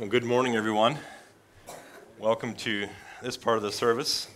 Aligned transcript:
Well, 0.00 0.08
good 0.08 0.24
morning, 0.24 0.56
everyone. 0.56 0.98
Welcome 2.18 2.56
to 2.56 2.88
this 3.22 3.36
part 3.36 3.58
of 3.58 3.62
the 3.62 3.70
service. 3.70 4.26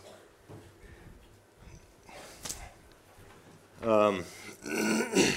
Um, 3.83 4.23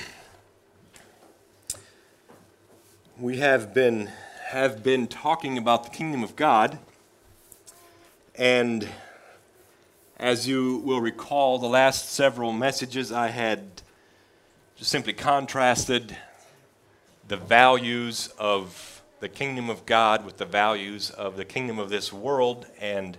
we 3.20 3.39
have 3.39 3.74
been 3.74 4.12
have 4.49 4.84
been 4.84 5.07
talking 5.07 5.57
about 5.57 5.85
the 5.85 5.89
kingdom 5.89 6.24
of 6.24 6.35
God, 6.35 6.78
and 8.35 8.88
as 10.17 10.47
you 10.47 10.83
will 10.85 11.01
recall, 11.01 11.58
the 11.58 11.65
last 11.65 12.12
several 12.12 12.53
messages 12.53 13.12
I 13.12 13.29
had 13.29 13.81
just 14.76 14.92
simply 14.92 15.13
contrasted 15.13 16.16
the 17.27 17.38
values 17.38 18.30
of 18.38 19.00
the 19.21 19.30
kingdom 19.30 19.70
of 19.70 19.85
God 19.85 20.25
with 20.25 20.38
the 20.38 20.45
values 20.45 21.11
of 21.11 21.38
the 21.38 21.45
kingdom 21.45 21.77
of 21.77 21.89
this 21.89 22.11
world. 22.11 22.66
And 22.80 23.17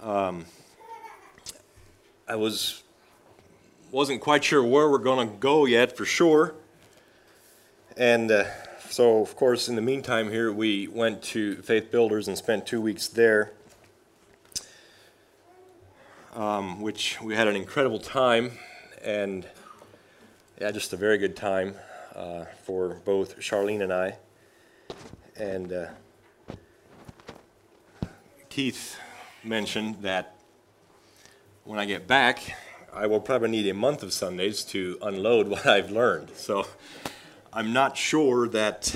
um, 0.00 0.46
I 2.28 2.36
was 2.36 2.84
wasn't 3.90 4.20
quite 4.20 4.44
sure 4.44 4.62
where 4.62 4.88
we're 4.88 4.98
going 4.98 5.28
to 5.28 5.36
go 5.36 5.66
yet 5.66 5.96
for 5.96 6.04
sure. 6.04 6.54
And 7.96 8.30
uh, 8.30 8.44
so, 8.88 9.20
of 9.20 9.36
course, 9.36 9.68
in 9.68 9.74
the 9.74 9.82
meantime, 9.82 10.30
here 10.30 10.52
we 10.52 10.86
went 10.86 11.22
to 11.24 11.56
Faith 11.56 11.90
Builders 11.90 12.28
and 12.28 12.38
spent 12.38 12.64
two 12.66 12.80
weeks 12.80 13.08
there, 13.08 13.52
um, 16.34 16.80
which 16.80 17.20
we 17.20 17.34
had 17.34 17.48
an 17.48 17.56
incredible 17.56 17.98
time 17.98 18.52
and 19.02 19.46
yeah, 20.60 20.70
just 20.70 20.92
a 20.92 20.96
very 20.96 21.18
good 21.18 21.36
time 21.36 21.74
uh, 22.14 22.44
for 22.62 23.00
both 23.04 23.38
Charlene 23.40 23.82
and 23.82 23.92
I. 23.92 24.18
And 25.36 25.72
uh, 25.72 25.86
Keith 28.48 28.96
mentioned 29.42 30.02
that 30.02 30.36
when 31.64 31.78
I 31.78 31.86
get 31.86 32.06
back, 32.06 32.54
I 32.92 33.06
will 33.06 33.20
probably 33.20 33.48
need 33.48 33.68
a 33.68 33.74
month 33.74 34.02
of 34.02 34.12
Sundays 34.12 34.62
to 34.66 34.98
unload 35.02 35.48
what 35.48 35.66
I've 35.66 35.90
learned. 35.90 36.30
So 36.36 36.66
I'm 37.52 37.72
not 37.72 37.96
sure 37.96 38.48
that 38.48 38.94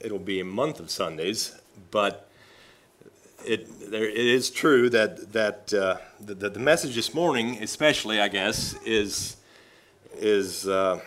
it'll 0.00 0.18
be 0.18 0.40
a 0.40 0.44
month 0.44 0.80
of 0.80 0.90
Sundays, 0.90 1.54
but 1.90 2.30
it, 3.44 3.90
there, 3.90 4.08
it 4.08 4.16
is 4.16 4.50
true 4.50 4.88
that, 4.90 5.32
that 5.32 5.74
uh, 5.74 5.98
the, 6.20 6.34
the 6.48 6.58
message 6.58 6.94
this 6.94 7.12
morning, 7.14 7.62
especially, 7.62 8.20
I 8.20 8.28
guess, 8.28 8.74
is, 8.84 9.36
is 10.16 10.66
uh, 10.68 11.00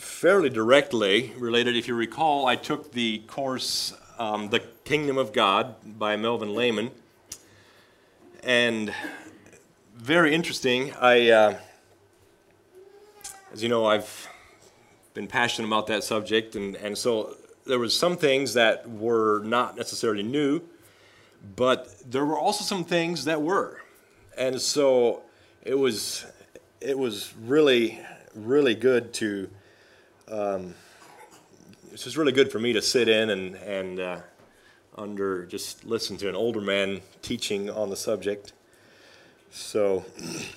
fairly 0.00 0.48
directly 0.48 1.30
related. 1.36 1.76
If 1.76 1.86
you 1.86 1.94
recall, 1.94 2.46
I 2.46 2.56
took 2.56 2.92
the 2.92 3.18
course 3.26 3.92
um, 4.18 4.48
The 4.48 4.60
Kingdom 4.84 5.18
of 5.18 5.34
God 5.34 5.74
by 5.98 6.16
Melvin 6.16 6.54
Lehman. 6.54 6.90
And 8.42 8.94
very 9.94 10.34
interesting. 10.34 10.94
I, 10.98 11.30
uh, 11.30 11.58
as 13.52 13.62
you 13.62 13.68
know, 13.68 13.84
I've 13.84 14.26
been 15.12 15.26
passionate 15.26 15.68
about 15.68 15.86
that 15.88 16.02
subject, 16.02 16.56
and, 16.56 16.76
and 16.76 16.96
so 16.96 17.36
there 17.66 17.78
was 17.78 17.94
some 17.94 18.16
things 18.16 18.54
that 18.54 18.88
were 18.88 19.42
not 19.44 19.76
necessarily 19.76 20.22
new, 20.22 20.62
but 21.56 21.94
there 22.10 22.24
were 22.24 22.38
also 22.38 22.64
some 22.64 22.84
things 22.84 23.26
that 23.26 23.42
were. 23.42 23.82
And 24.38 24.58
so 24.58 25.22
it 25.62 25.78
was 25.78 26.24
it 26.80 26.98
was 26.98 27.34
really 27.42 28.00
really 28.34 28.74
good 28.74 29.12
to 29.12 29.50
um, 30.30 30.74
just 31.94 32.16
really 32.16 32.32
good 32.32 32.52
for 32.52 32.58
me 32.58 32.72
to 32.72 32.80
sit 32.80 33.08
in 33.08 33.30
and, 33.30 33.56
and 33.56 34.00
uh, 34.00 34.20
under 34.96 35.44
just 35.46 35.84
listen 35.84 36.16
to 36.18 36.28
an 36.28 36.36
older 36.36 36.60
man 36.60 37.00
teaching 37.22 37.68
on 37.68 37.90
the 37.90 37.96
subject. 37.96 38.52
So, 39.50 40.04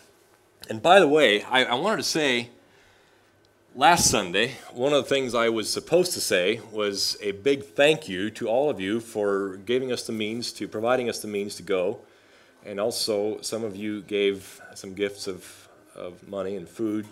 and 0.69 0.81
by 0.81 0.99
the 0.99 1.07
way, 1.07 1.43
I, 1.43 1.65
I 1.65 1.73
wanted 1.73 1.97
to 1.97 2.03
say 2.03 2.49
last 3.75 4.09
Sunday, 4.11 4.51
one 4.71 4.93
of 4.93 5.03
the 5.03 5.09
things 5.09 5.33
I 5.33 5.49
was 5.49 5.71
supposed 5.71 6.13
to 6.13 6.21
say 6.21 6.61
was 6.71 7.17
a 7.21 7.31
big 7.31 7.63
thank 7.63 8.07
you 8.07 8.29
to 8.31 8.47
all 8.47 8.69
of 8.69 8.79
you 8.79 8.99
for 8.99 9.57
giving 9.57 9.91
us 9.91 10.05
the 10.05 10.13
means 10.13 10.51
to 10.53 10.67
providing 10.67 11.09
us 11.09 11.19
the 11.19 11.27
means 11.27 11.55
to 11.55 11.63
go. 11.63 11.99
And 12.65 12.79
also, 12.79 13.41
some 13.41 13.63
of 13.63 13.75
you 13.75 14.01
gave 14.03 14.61
some 14.75 14.93
gifts 14.93 15.27
of, 15.27 15.67
of 15.95 16.27
money 16.27 16.55
and 16.55 16.69
food. 16.69 17.07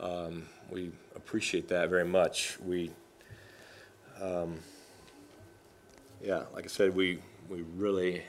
Um, 0.00 0.46
we 0.70 0.90
appreciate 1.16 1.68
that 1.68 1.88
very 1.88 2.04
much. 2.04 2.58
We, 2.60 2.90
um, 4.20 4.58
yeah, 6.22 6.44
like 6.54 6.64
I 6.64 6.68
said, 6.68 6.94
we, 6.94 7.18
we 7.48 7.62
really 7.76 8.22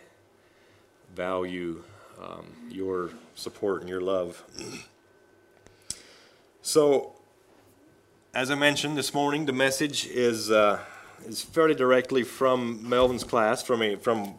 value 1.15 1.83
um, 2.21 2.45
your 2.69 3.11
support 3.35 3.81
and 3.81 3.89
your 3.89 4.01
love. 4.01 4.43
so, 6.61 7.13
as 8.33 8.51
I 8.51 8.55
mentioned 8.55 8.97
this 8.97 9.13
morning, 9.13 9.45
the 9.45 9.53
message 9.53 10.07
is, 10.07 10.51
uh, 10.51 10.79
is 11.25 11.41
fairly 11.41 11.75
directly 11.75 12.23
from 12.23 12.87
Melvin's 12.87 13.23
class, 13.23 13.63
from, 13.63 13.81
a, 13.81 13.95
from 13.95 14.35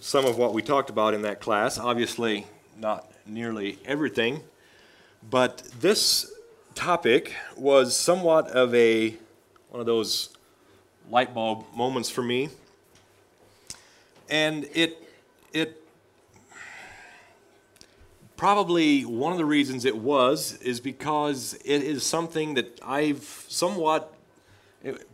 some 0.00 0.26
of 0.26 0.36
what 0.36 0.52
we 0.52 0.60
talked 0.60 0.90
about 0.90 1.14
in 1.14 1.22
that 1.22 1.40
class. 1.40 1.78
Obviously, 1.78 2.46
not 2.78 3.10
nearly 3.26 3.78
everything. 3.86 4.42
But 5.30 5.62
this 5.80 6.33
topic 6.74 7.34
was 7.56 7.96
somewhat 7.96 8.48
of 8.48 8.74
a 8.74 9.16
one 9.70 9.80
of 9.80 9.86
those 9.86 10.30
light 11.10 11.34
bulb 11.34 11.64
moments 11.74 12.10
for 12.10 12.22
me. 12.22 12.48
And 14.28 14.68
it 14.74 15.02
it 15.52 15.82
probably 18.36 19.04
one 19.04 19.32
of 19.32 19.38
the 19.38 19.44
reasons 19.44 19.84
it 19.84 19.96
was 19.96 20.56
is 20.58 20.80
because 20.80 21.54
it 21.64 21.82
is 21.82 22.04
something 22.04 22.54
that 22.54 22.80
I've 22.84 23.46
somewhat 23.48 24.12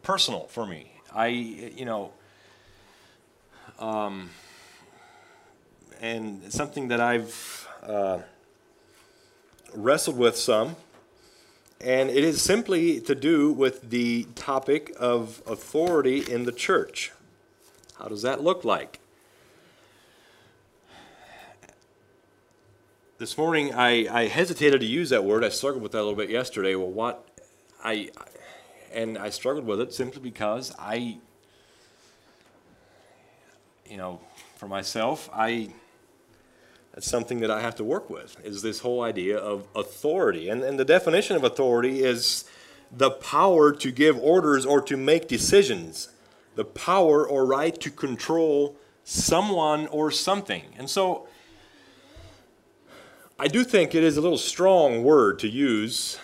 personal 0.03 0.47
for 0.49 0.67
me. 0.67 0.93
I 1.15 1.27
you 1.29 1.85
know 1.85 2.13
um, 3.79 4.31
and 6.01 6.53
something 6.53 6.89
that 6.89 7.01
I've 7.01 7.69
uh, 7.83 8.19
wrestled 9.75 10.19
with 10.19 10.37
some 10.37 10.77
and 11.81 12.11
it 12.11 12.23
is 12.23 12.43
simply 12.43 13.01
to 13.01 13.15
do 13.15 13.53
with 13.53 13.89
the 13.89 14.25
topic 14.35 14.95
of 14.99 15.43
authority 15.47 16.31
in 16.31 16.45
the 16.45 16.53
church. 16.53 17.13
How 17.99 18.07
does 18.07 18.23
that 18.23 18.43
look 18.43 18.65
like? 18.65 19.01
This 23.17 23.37
morning, 23.37 23.75
I, 23.75 24.07
I 24.11 24.27
hesitated 24.27 24.81
to 24.81 24.87
use 24.87 25.11
that 25.11 25.25
word. 25.25 25.45
I 25.45 25.51
struggled 25.51 25.83
with 25.83 25.93
that 25.93 25.99
a 25.99 26.05
little 26.05 26.17
bit 26.17 26.31
yesterday. 26.31 26.75
Well, 26.75 26.91
what 26.91 27.27
I, 27.83 28.11
and 28.93 29.19
I 29.19 29.31
struggled 29.31 29.67
with 29.67 29.81
it 29.81 29.93
simply 29.93 30.23
because 30.23 30.75
I, 30.79 31.19
you 33.89 33.97
know, 33.97 34.21
for 34.57 34.69
myself, 34.69 35.29
I 35.33 35.71
that's 36.93 37.09
something 37.09 37.41
that 37.41 37.51
I 37.51 37.61
have 37.61 37.77
to 37.77 37.85
work 37.85 38.11
with, 38.11 38.37
is 38.45 38.63
this 38.63 38.81
whole 38.81 39.03
idea 39.03 39.39
of 39.39 39.67
authority. 39.75 40.49
And, 40.49 40.63
and 40.63 40.79
the 40.79 40.85
definition 40.85 41.37
of 41.37 41.45
authority 41.45 42.03
is 42.03 42.45
the 42.91 43.11
power 43.11 43.73
to 43.73 43.93
give 43.93 44.19
orders 44.19 44.67
or 44.67 44.81
to 44.83 44.97
make 44.97 45.29
decisions, 45.29 46.09
the 46.57 46.65
power 46.65 47.27
or 47.27 47.47
right 47.47 47.81
to 47.81 47.91
control 47.91 48.77
someone 49.05 49.87
or 49.89 50.11
something. 50.11 50.65
And 50.77 50.91
so 50.91 51.29
I 53.39 53.47
do 53.47 53.65
think 53.65 53.95
it 53.95 54.03
is 54.03 54.17
a 54.17 54.21
little 54.21 54.39
strong 54.39 55.05
word 55.05 55.39
to 55.41 55.49
use 55.49 56.19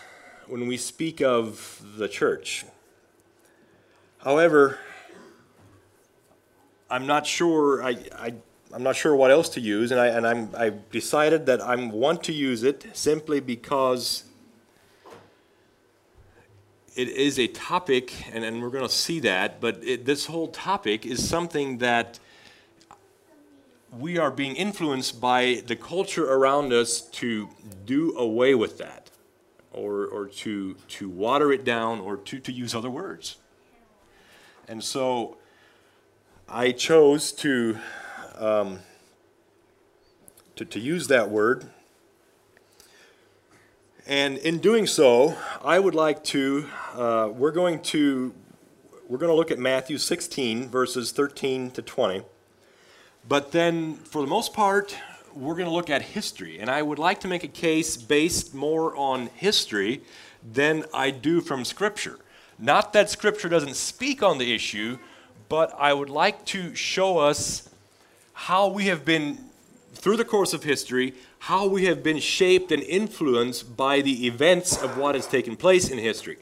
when 0.49 0.67
we 0.67 0.77
speak 0.77 1.21
of 1.23 1.83
the 1.97 2.09
church. 2.09 2.65
However, 4.19 4.81
I'm 6.91 7.07
not 7.07 7.27
sure, 7.27 7.83
I, 7.83 7.97
I 8.17 8.35
I'm 8.77 8.83
not 8.83 8.95
sure 8.95 9.17
what 9.17 9.31
else 9.31 9.49
to 9.51 9.61
use, 9.63 9.91
and 9.91 9.99
I 9.99 10.09
and 10.09 10.27
I'm 10.27 10.51
I've 10.55 10.91
decided 10.91 11.47
that 11.47 11.63
I 11.63 11.75
want 11.77 12.23
to 12.25 12.33
use 12.35 12.63
it 12.63 12.85
simply 12.93 13.41
because 13.41 14.25
it 16.95 17.09
is 17.09 17.39
a 17.39 17.47
topic, 17.47 18.13
and, 18.35 18.45
and 18.45 18.61
we're 18.61 18.69
going 18.69 18.87
to 18.87 18.95
see 18.95 19.19
that. 19.21 19.63
But 19.63 19.83
it, 19.83 20.05
this 20.05 20.27
whole 20.27 20.49
topic 20.49 21.07
is 21.07 21.27
something 21.27 21.79
that 21.79 22.19
we 23.99 24.19
are 24.19 24.31
being 24.31 24.55
influenced 24.57 25.23
by 25.23 25.63
the 25.67 25.77
culture 25.77 26.31
around 26.31 26.75
us 26.75 27.01
to 27.01 27.49
do 27.87 28.15
away 28.19 28.55
with 28.55 28.77
that, 28.77 29.11
or 29.73 30.05
or 30.05 30.27
to 30.45 30.75
to 30.89 31.09
water 31.09 31.51
it 31.51 31.65
down, 31.65 31.99
or 31.99 32.19
to 32.19 32.41
to 32.41 32.53
use 32.53 32.75
other 32.75 32.91
words. 32.91 33.39
And 34.69 34.85
so, 34.85 35.39
I 36.47 36.73
chose 36.73 37.33
to 37.41 37.79
um, 38.37 38.81
to, 40.57 40.65
to 40.65 40.81
use 40.81 41.09
that 41.09 41.31
word. 41.31 41.67
And 44.07 44.39
in 44.39 44.59
doing 44.59 44.87
so, 44.87 45.37
I 45.65 45.79
would 45.79 45.95
like 45.95 46.23
to, 46.25 46.69
uh, 46.95 47.29
we're 47.33 47.51
going 47.51 47.83
to, 47.83 48.33
we're 49.09 49.19
going 49.19 49.31
to 49.31 49.37
look 49.37 49.51
at 49.51 49.59
Matthew 49.59 49.99
16, 49.99 50.69
verses 50.69 51.11
13 51.11 51.73
to 51.73 51.83
20. 51.83 52.23
But 53.29 53.51
then, 53.51 53.97
for 53.97 54.23
the 54.23 54.29
most 54.29 54.55
part, 54.55 54.97
we're 55.35 55.55
going 55.55 55.67
to 55.67 55.75
look 55.75 55.91
at 55.91 56.03
history. 56.03 56.61
And 56.61 56.71
I 56.71 56.83
would 56.83 57.01
like 57.01 57.21
to 57.21 57.29
make 57.29 57.43
a 57.43 57.49
case 57.49 57.97
based 57.97 58.55
more 58.55 58.95
on 58.97 59.27
history 59.35 60.03
than 60.53 60.85
I 60.95 61.11
do 61.11 61.41
from 61.41 61.65
Scripture. 61.65 62.19
Not 62.59 62.93
that 62.93 63.11
Scripture 63.11 63.49
doesn't 63.49 63.75
speak 63.75 64.23
on 64.23 64.39
the 64.39 64.55
issue, 64.55 64.99
but 65.49 65.75
I 65.79 65.93
would 65.93 66.11
like 66.11 66.45
to 66.47 66.75
show 66.75 67.19
us 67.19 67.69
how 68.41 68.69
we 68.69 68.85
have 68.85 69.03
been, 69.03 69.39
through 69.95 70.19
the 70.19 70.25
course 70.25 70.53
of 70.53 70.63
history, 70.63 71.15
how 71.39 71.67
we 71.67 71.87
have 71.87 72.03
been 72.03 72.19
shaped 72.19 72.71
and 72.71 72.83
influenced 72.83 73.79
by 73.79 74.03
the 74.03 74.27
events 74.27 74.77
of 74.77 74.99
what 74.99 75.15
has 75.15 75.27
taken 75.27 75.57
place 75.57 75.89
in 75.89 75.97
history. 75.97 76.37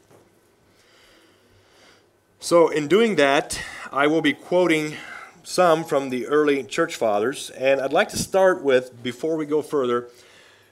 So, 2.40 2.68
in 2.68 2.88
doing 2.88 3.14
that, 3.14 3.60
I 3.92 4.08
will 4.08 4.22
be 4.22 4.32
quoting 4.32 4.96
some 5.44 5.84
from 5.84 6.10
the 6.10 6.26
early 6.26 6.64
church 6.64 6.96
fathers, 6.96 7.50
and 7.50 7.80
I'd 7.80 7.92
like 7.92 8.08
to 8.08 8.18
start 8.18 8.60
with, 8.62 9.00
before 9.04 9.36
we 9.36 9.46
go 9.46 9.62
further, 9.62 10.08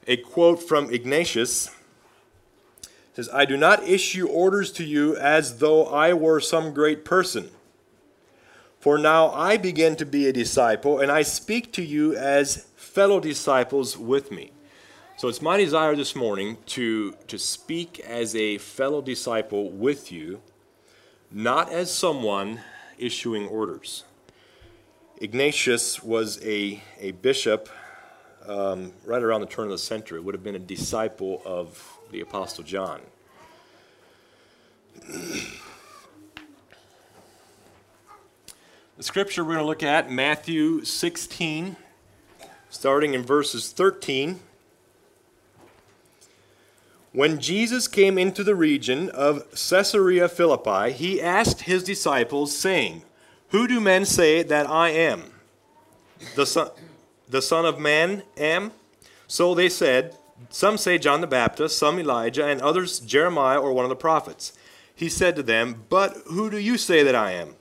a 0.08 0.16
quote 0.16 0.60
from 0.60 0.92
Ignatius. 0.92 1.68
It 2.82 3.14
says, 3.14 3.30
I 3.32 3.44
do 3.44 3.56
not 3.56 3.84
issue 3.84 4.26
orders 4.26 4.72
to 4.72 4.84
you 4.84 5.16
as 5.16 5.58
though 5.58 5.86
I 5.86 6.14
were 6.14 6.40
some 6.40 6.74
great 6.74 7.04
person. 7.04 7.50
For 8.82 8.98
now 8.98 9.30
I 9.30 9.58
begin 9.58 9.94
to 9.94 10.04
be 10.04 10.26
a 10.26 10.32
disciple, 10.32 10.98
and 10.98 11.08
I 11.08 11.22
speak 11.22 11.72
to 11.74 11.82
you 11.84 12.16
as 12.16 12.66
fellow 12.74 13.20
disciples 13.20 13.96
with 13.96 14.32
me. 14.32 14.50
So 15.16 15.28
it's 15.28 15.40
my 15.40 15.56
desire 15.56 15.94
this 15.94 16.16
morning 16.16 16.56
to, 16.66 17.12
to 17.28 17.38
speak 17.38 18.00
as 18.00 18.34
a 18.34 18.58
fellow 18.58 19.00
disciple 19.00 19.70
with 19.70 20.10
you 20.10 20.42
not 21.30 21.70
as 21.70 21.94
someone 21.94 22.60
issuing 22.98 23.46
orders. 23.46 24.02
Ignatius 25.18 26.02
was 26.02 26.44
a, 26.44 26.82
a 26.98 27.12
bishop 27.12 27.68
um, 28.48 28.94
right 29.04 29.22
around 29.22 29.42
the 29.42 29.46
turn 29.46 29.66
of 29.66 29.70
the 29.70 29.78
century. 29.78 30.18
Would 30.18 30.34
have 30.34 30.42
been 30.42 30.56
a 30.56 30.58
disciple 30.58 31.40
of 31.44 31.98
the 32.10 32.20
Apostle 32.20 32.64
John. 32.64 33.00
The 39.02 39.06
scripture 39.06 39.42
we're 39.42 39.54
going 39.54 39.58
to 39.58 39.66
look 39.66 39.82
at, 39.82 40.12
Matthew 40.12 40.84
16, 40.84 41.74
starting 42.70 43.14
in 43.14 43.24
verses 43.24 43.72
13 43.72 44.38
when 47.10 47.40
Jesus 47.40 47.88
came 47.88 48.16
into 48.16 48.44
the 48.44 48.54
region 48.54 49.10
of 49.10 49.50
Caesarea 49.50 50.28
Philippi, 50.28 50.92
he 50.92 51.20
asked 51.20 51.62
his 51.62 51.82
disciples, 51.82 52.56
saying, 52.56 53.02
Who 53.48 53.66
do 53.66 53.80
men 53.80 54.04
say 54.04 54.44
that 54.44 54.70
I 54.70 54.90
am? 54.90 55.32
The 56.36 56.46
Son, 56.46 56.70
the 57.28 57.42
son 57.42 57.66
of 57.66 57.80
Man 57.80 58.22
am? 58.36 58.70
So 59.26 59.52
they 59.52 59.68
said, 59.68 60.16
Some 60.48 60.78
say 60.78 60.96
John 60.96 61.22
the 61.22 61.26
Baptist, 61.26 61.76
some 61.76 61.98
Elijah, 61.98 62.46
and 62.46 62.60
others 62.60 63.00
Jeremiah 63.00 63.58
or 63.58 63.72
one 63.72 63.84
of 63.84 63.88
the 63.88 63.96
prophets. 63.96 64.52
He 64.94 65.08
said 65.08 65.34
to 65.34 65.42
them, 65.42 65.86
But 65.88 66.18
who 66.26 66.48
do 66.48 66.58
you 66.58 66.78
say 66.78 67.02
that 67.02 67.16
I 67.16 67.32
am? 67.32 67.56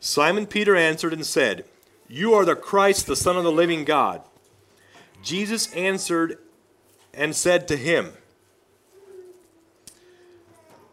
Simon 0.00 0.46
Peter 0.46 0.76
answered 0.76 1.12
and 1.12 1.26
said, 1.26 1.64
You 2.08 2.34
are 2.34 2.44
the 2.44 2.56
Christ, 2.56 3.06
the 3.06 3.16
Son 3.16 3.36
of 3.36 3.44
the 3.44 3.52
living 3.52 3.84
God. 3.84 4.22
Jesus 5.22 5.72
answered 5.72 6.38
and 7.12 7.34
said 7.34 7.66
to 7.68 7.76
him, 7.76 8.12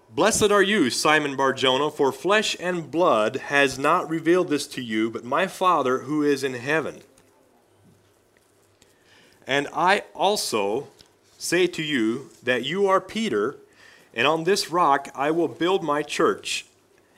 Blessed 0.10 0.52
are 0.52 0.62
you, 0.62 0.92
Simon 0.92 1.36
Barjona, 1.36 1.90
for 1.90 2.12
flesh 2.12 2.56
and 2.60 2.92
blood 2.92 3.36
has 3.36 3.80
not 3.80 4.08
revealed 4.08 4.48
this 4.48 4.68
to 4.68 4.82
you, 4.82 5.10
but 5.10 5.24
my 5.24 5.48
Father 5.48 6.00
who 6.00 6.22
is 6.22 6.44
in 6.44 6.54
heaven. 6.54 7.02
And 9.48 9.68
I 9.74 10.04
also 10.14 10.88
say 11.40 11.66
to 11.66 11.82
you 11.82 12.30
that 12.44 12.64
you 12.64 12.88
are 12.88 13.02
Peter, 13.02 13.58
and 14.14 14.28
on 14.28 14.44
this 14.44 14.70
rock 14.70 15.10
I 15.16 15.32
will 15.32 15.48
build 15.48 15.84
my 15.84 16.04
church, 16.04 16.68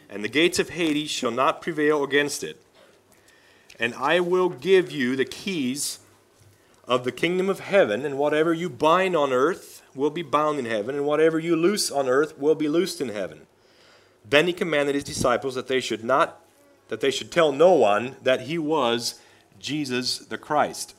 and 0.09 0.23
the 0.23 0.29
gates 0.29 0.59
of 0.59 0.69
Hades 0.69 1.09
shall 1.09 1.31
not 1.31 1.61
prevail 1.61 2.03
against 2.03 2.43
it. 2.43 2.61
And 3.79 3.93
I 3.95 4.19
will 4.19 4.49
give 4.49 4.91
you 4.91 5.15
the 5.15 5.25
keys 5.25 5.99
of 6.87 7.03
the 7.03 7.11
kingdom 7.11 7.49
of 7.49 7.59
heaven, 7.59 8.05
and 8.05 8.17
whatever 8.17 8.53
you 8.53 8.69
bind 8.69 9.15
on 9.15 9.33
earth 9.33 9.81
will 9.95 10.11
be 10.11 10.21
bound 10.21 10.59
in 10.59 10.65
heaven, 10.65 10.95
and 10.95 11.05
whatever 11.05 11.39
you 11.39 11.55
loose 11.55 11.89
on 11.89 12.07
earth 12.07 12.37
will 12.37 12.55
be 12.55 12.67
loosed 12.67 13.01
in 13.01 13.09
heaven. 13.09 13.41
Then 14.27 14.47
he 14.47 14.53
commanded 14.53 14.95
his 14.95 15.03
disciples 15.03 15.55
that 15.55 15.67
they 15.67 15.79
should 15.79 16.03
not 16.03 16.41
that 16.87 17.01
they 17.01 17.09
should 17.09 17.31
tell 17.31 17.51
no 17.51 17.73
one 17.73 18.15
that 18.21 18.41
he 18.41 18.59
was 18.59 19.19
Jesus 19.59 20.19
the 20.19 20.37
Christ. 20.37 20.95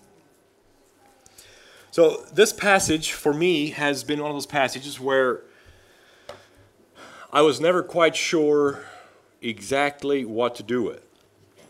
So 1.93 2.25
this 2.33 2.53
passage 2.53 3.13
for 3.13 3.33
me 3.33 3.71
has 3.71 4.03
been 4.03 4.21
one 4.21 4.31
of 4.31 4.35
those 4.35 4.47
passages 4.47 4.99
where 4.99 5.43
I 7.33 7.43
was 7.43 7.61
never 7.61 7.83
quite 7.83 8.17
sure 8.17 8.85
exactly 9.49 10.25
what 10.25 10.55
to 10.57 10.63
do 10.63 10.83
with. 10.83 11.03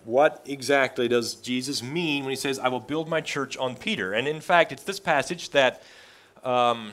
What 0.04 0.42
exactly 0.46 1.08
does 1.08 1.34
Jesus 1.34 1.82
mean 1.82 2.22
when 2.22 2.30
he 2.30 2.36
says, 2.36 2.58
I 2.58 2.68
will 2.68 2.80
build 2.80 3.08
my 3.08 3.20
church 3.20 3.56
on 3.56 3.74
Peter? 3.74 4.12
And 4.12 4.28
in 4.28 4.40
fact, 4.40 4.70
it's 4.70 4.84
this 4.84 5.00
passage 5.00 5.50
that 5.50 5.82
um, 6.44 6.92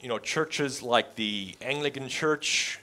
you 0.00 0.08
know, 0.08 0.18
churches 0.18 0.82
like 0.82 1.16
the 1.16 1.56
Anglican 1.60 2.08
Church 2.08 2.78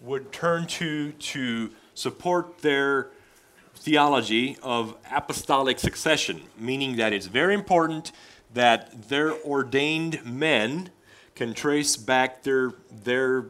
would 0.00 0.32
turn 0.32 0.66
to 0.66 1.12
to 1.12 1.70
support 1.94 2.58
their 2.58 3.08
theology 3.74 4.56
of 4.62 4.96
apostolic 5.10 5.78
succession, 5.78 6.42
meaning 6.56 6.96
that 6.96 7.12
it's 7.12 7.26
very 7.26 7.54
important 7.54 8.12
that 8.54 9.08
their 9.08 9.32
ordained 9.42 10.24
men 10.24 10.90
can 11.34 11.54
trace 11.54 11.96
back 11.96 12.42
their 12.44 12.74
their 13.04 13.46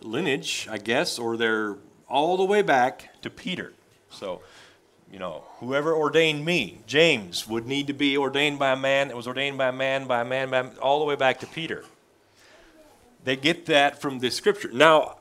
lineage, 0.00 0.66
I 0.70 0.78
guess, 0.78 1.18
or 1.18 1.36
their 1.36 1.76
all 2.14 2.36
the 2.36 2.44
way 2.44 2.62
back 2.62 3.20
to 3.22 3.28
Peter. 3.28 3.72
So, 4.08 4.40
you 5.10 5.18
know, 5.18 5.42
whoever 5.58 5.92
ordained 5.92 6.44
me, 6.44 6.78
James, 6.86 7.48
would 7.48 7.66
need 7.66 7.88
to 7.88 7.92
be 7.92 8.16
ordained 8.16 8.60
by 8.60 8.70
a 8.70 8.76
man 8.76 9.08
that 9.08 9.16
was 9.16 9.26
ordained 9.26 9.58
by 9.58 9.70
a 9.70 9.72
man, 9.72 10.06
by 10.06 10.20
a 10.20 10.24
man, 10.24 10.48
by, 10.48 10.68
all 10.80 11.00
the 11.00 11.04
way 11.06 11.16
back 11.16 11.40
to 11.40 11.46
Peter. 11.48 11.84
They 13.24 13.34
get 13.34 13.66
that 13.66 14.00
from 14.00 14.20
the 14.20 14.30
scripture. 14.30 14.70
Now, 14.72 15.16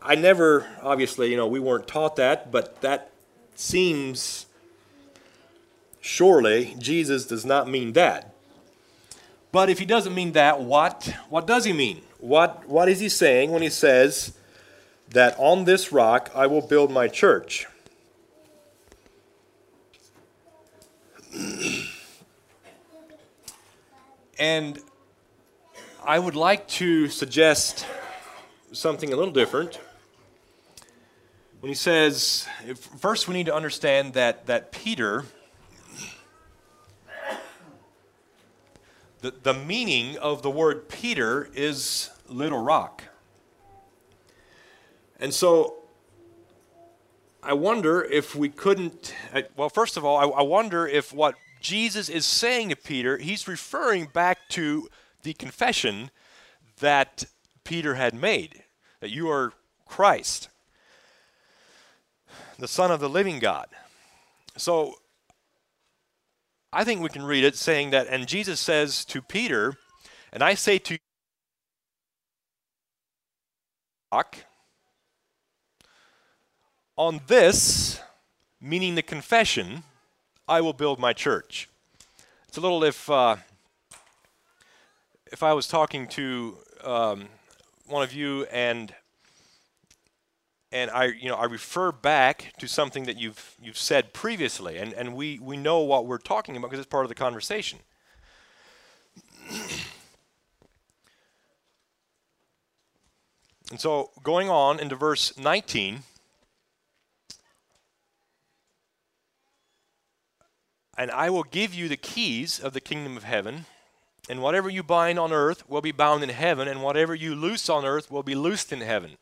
I 0.00 0.14
never, 0.14 0.66
obviously, 0.80 1.30
you 1.30 1.36
know, 1.36 1.46
we 1.46 1.60
weren't 1.60 1.86
taught 1.86 2.16
that, 2.16 2.50
but 2.50 2.80
that 2.80 3.10
seems 3.54 4.46
surely 6.00 6.74
Jesus 6.78 7.26
does 7.26 7.44
not 7.44 7.68
mean 7.68 7.92
that. 7.92 8.32
But 9.52 9.68
if 9.68 9.78
he 9.78 9.84
doesn't 9.84 10.14
mean 10.14 10.32
that, 10.32 10.62
what 10.62 11.12
what 11.28 11.46
does 11.46 11.66
he 11.66 11.74
mean? 11.74 12.00
What 12.18 12.66
what 12.66 12.88
is 12.88 13.00
he 13.00 13.10
saying 13.10 13.50
when 13.50 13.60
he 13.60 13.68
says 13.68 14.32
that 15.10 15.34
on 15.38 15.64
this 15.64 15.92
rock 15.92 16.30
I 16.34 16.46
will 16.46 16.62
build 16.62 16.90
my 16.90 17.08
church? 17.08 17.66
and 24.40 24.80
I 26.04 26.18
would 26.18 26.34
like 26.34 26.66
to 26.68 27.08
suggest 27.08 27.86
something 28.72 29.12
a 29.12 29.16
little 29.16 29.32
different. 29.32 29.78
When 31.60 31.68
he 31.68 31.74
says, 31.74 32.48
first 32.98 33.28
we 33.28 33.34
need 33.34 33.46
to 33.46 33.54
understand 33.54 34.14
that, 34.14 34.46
that 34.46 34.72
Peter, 34.72 35.26
the, 39.20 39.34
the 39.42 39.52
meaning 39.52 40.16
of 40.16 40.40
the 40.40 40.50
word 40.50 40.88
Peter 40.88 41.50
is 41.54 42.08
little 42.26 42.62
rock. 42.62 43.04
And 45.20 45.34
so 45.34 45.76
I 47.42 47.52
wonder 47.52 48.02
if 48.02 48.34
we 48.34 48.48
couldn't, 48.48 49.14
well, 49.54 49.68
first 49.68 49.96
of 49.96 50.04
all, 50.04 50.16
I, 50.16 50.40
I 50.40 50.42
wonder 50.42 50.86
if 50.86 51.12
what 51.12 51.34
Jesus 51.60 52.08
is 52.08 52.24
saying 52.24 52.70
to 52.70 52.76
Peter, 52.76 53.18
he's 53.18 53.46
referring 53.46 54.06
back 54.06 54.38
to 54.50 54.88
the 55.22 55.34
confession 55.34 56.10
that 56.80 57.24
Peter 57.64 57.94
had 57.96 58.14
made 58.14 58.62
that 59.00 59.10
you 59.10 59.30
are 59.30 59.52
Christ, 59.86 60.48
the 62.58 62.68
Son 62.68 62.90
of 62.90 63.00
the 63.00 63.08
living 63.08 63.38
God. 63.38 63.68
So 64.56 64.94
I 66.72 66.84
think 66.84 67.02
we 67.02 67.08
can 67.10 67.24
read 67.24 67.44
it 67.44 67.56
saying 67.56 67.90
that, 67.90 68.06
and 68.08 68.26
Jesus 68.26 68.58
says 68.58 69.04
to 69.06 69.20
Peter, 69.20 69.74
and 70.32 70.42
I 70.42 70.54
say 70.54 70.78
to 70.78 70.94
you, 70.94 71.00
on 77.00 77.20
this, 77.28 77.98
meaning 78.60 78.94
the 78.94 79.00
confession, 79.00 79.84
I 80.46 80.60
will 80.60 80.74
build 80.74 80.98
my 80.98 81.14
church. 81.14 81.66
It's 82.46 82.58
a 82.58 82.60
little 82.60 82.84
if. 82.84 83.08
Uh, 83.08 83.36
if 85.32 85.42
I 85.42 85.54
was 85.54 85.66
talking 85.66 86.08
to 86.08 86.58
um, 86.84 87.28
one 87.86 88.02
of 88.02 88.12
you 88.12 88.44
and 88.52 88.94
and 90.72 90.90
I, 90.90 91.06
you 91.06 91.30
know, 91.30 91.36
I 91.36 91.46
refer 91.46 91.90
back 91.90 92.52
to 92.58 92.68
something 92.68 93.04
that 93.04 93.16
you've 93.16 93.56
you've 93.62 93.78
said 93.78 94.12
previously, 94.12 94.76
and, 94.76 94.92
and 94.92 95.14
we, 95.14 95.38
we 95.38 95.56
know 95.56 95.80
what 95.80 96.04
we're 96.04 96.18
talking 96.18 96.54
about 96.54 96.68
because 96.68 96.80
it's 96.80 96.90
part 96.90 97.06
of 97.06 97.08
the 97.08 97.14
conversation. 97.14 97.78
and 103.70 103.80
so, 103.80 104.10
going 104.22 104.50
on 104.50 104.78
into 104.78 104.96
verse 104.96 105.38
19, 105.38 106.02
and 111.00 111.10
I 111.12 111.30
will 111.30 111.44
give 111.44 111.72
you 111.72 111.88
the 111.88 111.96
keys 111.96 112.60
of 112.60 112.74
the 112.74 112.80
kingdom 112.80 113.16
of 113.16 113.24
heaven. 113.24 113.64
And 114.28 114.42
whatever 114.42 114.68
you 114.68 114.82
bind 114.82 115.18
on 115.18 115.32
earth 115.32 115.66
will 115.66 115.80
be 115.80 115.92
bound 115.92 116.22
in 116.22 116.28
heaven, 116.28 116.68
and 116.68 116.82
whatever 116.82 117.14
you 117.14 117.34
loose 117.34 117.70
on 117.70 117.86
earth 117.86 118.10
will 118.10 118.22
be 118.22 118.34
loosed 118.34 118.70
in 118.70 118.82
heaven. 118.82 119.16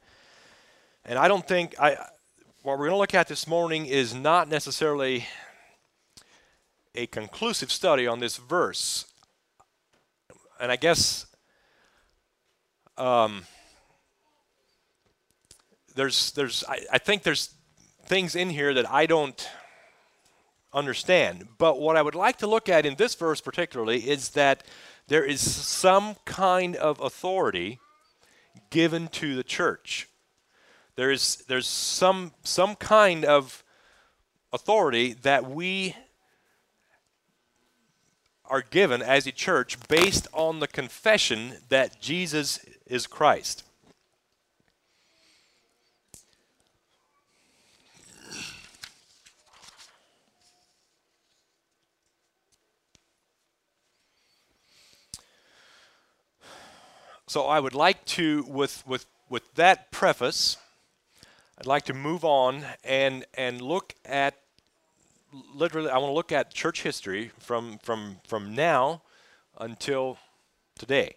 And 1.04 1.20
I 1.20 1.28
don't 1.28 1.46
think 1.46 1.78
I 1.78 1.96
what 2.62 2.80
we're 2.80 2.88
going 2.88 2.96
to 2.96 2.96
look 2.96 3.14
at 3.14 3.28
this 3.28 3.46
morning 3.46 3.86
is 3.86 4.12
not 4.12 4.48
necessarily 4.48 5.28
a 6.96 7.06
conclusive 7.06 7.70
study 7.70 8.08
on 8.08 8.18
this 8.18 8.38
verse. 8.38 9.06
And 10.58 10.72
I 10.72 10.76
guess 10.76 11.26
um, 12.96 13.44
there's 15.94 16.32
there's 16.32 16.64
I, 16.68 16.80
I 16.94 16.98
think 16.98 17.22
there's 17.22 17.54
things 18.06 18.34
in 18.34 18.50
here 18.50 18.74
that 18.74 18.90
I 18.90 19.06
don't 19.06 19.48
understand. 20.78 21.48
But 21.58 21.80
what 21.80 21.96
I 21.96 22.02
would 22.02 22.14
like 22.14 22.38
to 22.38 22.46
look 22.46 22.68
at 22.68 22.86
in 22.86 22.94
this 22.94 23.14
verse 23.14 23.40
particularly 23.40 24.08
is 24.08 24.30
that 24.30 24.64
there 25.08 25.24
is 25.24 25.40
some 25.40 26.16
kind 26.24 26.76
of 26.76 27.00
authority 27.00 27.78
given 28.70 29.08
to 29.08 29.34
the 29.34 29.42
church. 29.42 30.08
There 30.96 31.10
is 31.10 31.44
there's 31.48 31.66
some 31.66 32.32
some 32.42 32.74
kind 32.74 33.24
of 33.24 33.62
authority 34.52 35.12
that 35.12 35.48
we 35.48 35.94
are 38.44 38.62
given 38.62 39.02
as 39.02 39.26
a 39.26 39.32
church 39.32 39.76
based 39.88 40.26
on 40.32 40.60
the 40.60 40.66
confession 40.66 41.52
that 41.68 42.00
Jesus 42.00 42.60
is 42.86 43.06
Christ. 43.06 43.62
So 57.28 57.44
I 57.44 57.60
would 57.60 57.74
like 57.74 58.06
to, 58.06 58.42
with, 58.48 58.82
with, 58.86 59.04
with 59.28 59.54
that 59.56 59.90
preface, 59.90 60.56
I'd 61.58 61.66
like 61.66 61.84
to 61.84 61.92
move 61.92 62.24
on 62.24 62.64
and, 62.82 63.26
and 63.34 63.60
look 63.60 63.94
at, 64.06 64.38
literally, 65.54 65.90
I 65.90 65.98
want 65.98 66.08
to 66.08 66.14
look 66.14 66.32
at 66.32 66.54
church 66.54 66.84
history 66.84 67.30
from, 67.38 67.80
from, 67.82 68.16
from 68.26 68.54
now 68.54 69.02
until 69.58 70.16
today. 70.78 71.16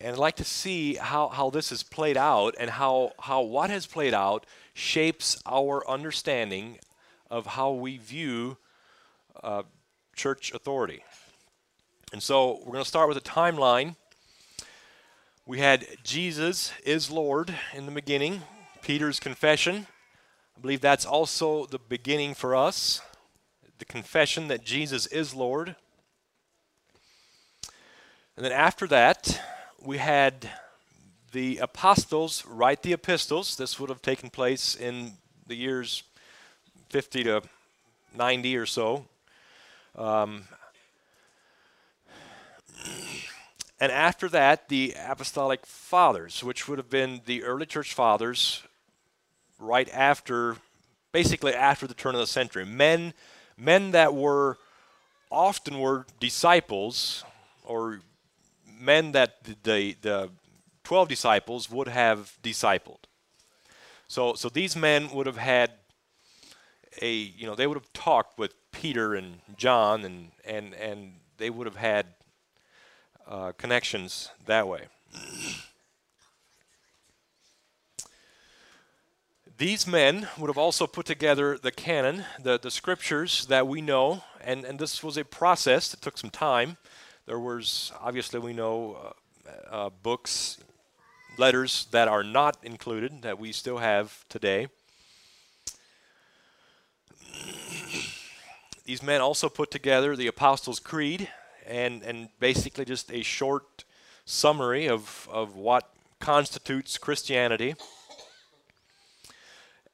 And 0.00 0.12
I'd 0.12 0.18
like 0.18 0.36
to 0.36 0.44
see 0.44 0.94
how, 0.94 1.28
how 1.28 1.50
this 1.50 1.68
has 1.68 1.82
played 1.82 2.16
out 2.16 2.54
and 2.58 2.70
how, 2.70 3.12
how 3.20 3.42
what 3.42 3.68
has 3.68 3.84
played 3.84 4.14
out 4.14 4.46
shapes 4.72 5.42
our 5.44 5.86
understanding 5.86 6.78
of 7.30 7.44
how 7.44 7.72
we 7.72 7.98
view 7.98 8.56
uh, 9.42 9.64
church 10.16 10.54
authority. 10.54 11.04
And 12.14 12.22
so 12.22 12.60
we're 12.64 12.72
going 12.72 12.82
to 12.82 12.88
start 12.88 13.08
with 13.08 13.18
a 13.18 13.20
timeline 13.20 13.94
we 15.48 15.60
had 15.60 15.86
Jesus 16.04 16.72
is 16.84 17.10
Lord 17.10 17.54
in 17.72 17.86
the 17.86 17.92
beginning, 17.92 18.42
Peter's 18.82 19.18
confession. 19.18 19.86
I 20.54 20.60
believe 20.60 20.82
that's 20.82 21.06
also 21.06 21.64
the 21.64 21.78
beginning 21.78 22.34
for 22.34 22.54
us 22.54 23.00
the 23.78 23.86
confession 23.86 24.48
that 24.48 24.62
Jesus 24.62 25.06
is 25.06 25.34
Lord. 25.34 25.74
And 28.36 28.44
then 28.44 28.52
after 28.52 28.86
that, 28.88 29.40
we 29.80 29.96
had 29.96 30.50
the 31.32 31.56
apostles 31.58 32.44
write 32.44 32.82
the 32.82 32.92
epistles. 32.92 33.56
This 33.56 33.80
would 33.80 33.88
have 33.88 34.02
taken 34.02 34.28
place 34.28 34.74
in 34.74 35.12
the 35.46 35.54
years 35.54 36.02
50 36.90 37.24
to 37.24 37.42
90 38.14 38.54
or 38.54 38.66
so. 38.66 39.06
Um, 39.96 40.42
And 43.80 43.92
after 43.92 44.28
that, 44.30 44.68
the 44.68 44.94
apostolic 45.06 45.64
fathers, 45.64 46.42
which 46.42 46.66
would 46.66 46.78
have 46.78 46.90
been 46.90 47.20
the 47.26 47.44
early 47.44 47.66
church 47.66 47.94
fathers 47.94 48.62
right 49.58 49.88
after, 49.92 50.56
basically 51.12 51.54
after 51.54 51.86
the 51.86 51.94
turn 51.94 52.14
of 52.14 52.20
the 52.20 52.26
century. 52.26 52.64
Men, 52.64 53.14
men 53.56 53.92
that 53.92 54.14
were 54.14 54.58
often 55.30 55.78
were 55.78 56.06
disciples 56.18 57.24
or 57.64 58.00
men 58.80 59.12
that 59.12 59.44
the, 59.62 59.96
the 60.00 60.30
12 60.84 61.08
disciples 61.08 61.70
would 61.70 61.88
have 61.88 62.36
discipled. 62.42 62.98
So, 64.08 64.34
so 64.34 64.48
these 64.48 64.74
men 64.74 65.10
would 65.10 65.26
have 65.26 65.36
had 65.36 65.72
a, 67.02 67.12
you 67.12 67.46
know, 67.46 67.54
they 67.54 67.66
would 67.66 67.76
have 67.76 67.92
talked 67.92 68.38
with 68.38 68.54
Peter 68.72 69.14
and 69.14 69.40
John 69.56 70.04
and, 70.04 70.30
and, 70.44 70.74
and 70.74 71.12
they 71.36 71.50
would 71.50 71.66
have 71.66 71.76
had 71.76 72.06
uh, 73.28 73.52
connections 73.52 74.30
that 74.46 74.66
way. 74.66 74.82
These 79.58 79.86
men 79.88 80.28
would 80.38 80.48
have 80.48 80.58
also 80.58 80.86
put 80.86 81.04
together 81.04 81.58
the 81.58 81.72
canon, 81.72 82.24
the, 82.40 82.58
the 82.58 82.70
scriptures 82.70 83.44
that 83.46 83.66
we 83.66 83.80
know, 83.80 84.22
and, 84.40 84.64
and 84.64 84.78
this 84.78 85.02
was 85.02 85.16
a 85.16 85.24
process 85.24 85.88
that 85.90 86.00
took 86.00 86.16
some 86.16 86.30
time. 86.30 86.76
There 87.26 87.40
was, 87.40 87.92
obviously, 88.00 88.38
we 88.38 88.52
know 88.52 89.14
uh, 89.44 89.74
uh, 89.74 89.90
books, 89.90 90.58
letters 91.36 91.86
that 91.90 92.06
are 92.06 92.22
not 92.22 92.56
included 92.62 93.22
that 93.22 93.38
we 93.38 93.52
still 93.52 93.78
have 93.78 94.24
today. 94.28 94.68
These 98.84 99.02
men 99.02 99.20
also 99.20 99.48
put 99.48 99.70
together 99.70 100.16
the 100.16 100.28
Apostles' 100.28 100.80
Creed, 100.80 101.28
and, 101.68 102.02
and 102.02 102.28
basically 102.40 102.84
just 102.84 103.12
a 103.12 103.22
short 103.22 103.84
summary 104.24 104.88
of, 104.88 105.28
of 105.30 105.54
what 105.54 105.92
constitutes 106.18 106.98
Christianity. 106.98 107.74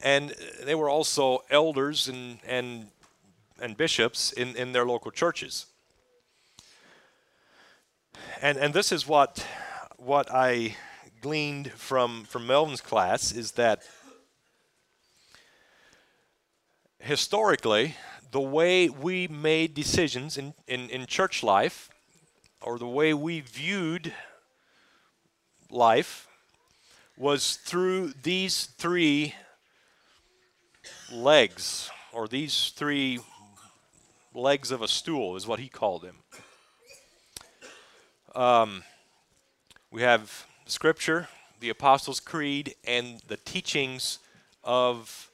And 0.01 0.35
they 0.65 0.75
were 0.75 0.89
also 0.89 1.43
elders 1.51 2.09
and, 2.09 2.39
and, 2.47 2.89
and 3.61 3.77
bishops 3.77 4.33
in, 4.33 4.57
in 4.57 4.73
their 4.73 4.87
local 4.87 5.11
churches. 5.11 5.67
And, 8.41 8.59
and 8.59 8.73
this 8.75 8.93
is 8.93 9.09
what, 9.09 9.45
what 9.97 10.31
I 10.31 10.77
gleaned 11.21 11.73
from, 11.73 12.25
from 12.25 12.47
Melvin's 12.47 12.81
class 12.81 13.33
is 13.33 13.53
that 13.53 13.83
historically, 16.99 17.97
the 18.35 18.41
way 18.41 18.89
we 18.89 19.29
made 19.29 19.75
decisions 19.75 20.37
in, 20.37 20.55
in, 20.67 20.91
in 20.91 21.07
church 21.07 21.45
life 21.45 21.89
or 22.61 22.81
the 22.81 22.89
way 22.89 23.15
we 23.15 23.39
viewed 23.39 24.13
life 25.71 26.27
was 27.17 27.55
through 27.55 28.13
these 28.25 28.65
three 28.77 29.37
legs 31.13 31.89
or 32.13 32.27
these 32.27 32.73
three 32.75 33.21
legs 34.35 34.73
of 34.73 34.83
a 34.83 34.89
stool 34.89 35.37
is 35.37 35.47
what 35.47 35.61
he 35.61 35.69
called 35.69 36.03
them 36.03 36.17
um, 38.35 38.83
we 39.93 40.03
have 40.03 40.45
scripture 40.67 41.29
the 41.61 41.69
apostles 41.69 42.19
creed 42.19 42.75
and 42.85 43.21
the 43.29 43.37
teachings 43.37 44.19
of 44.65 45.31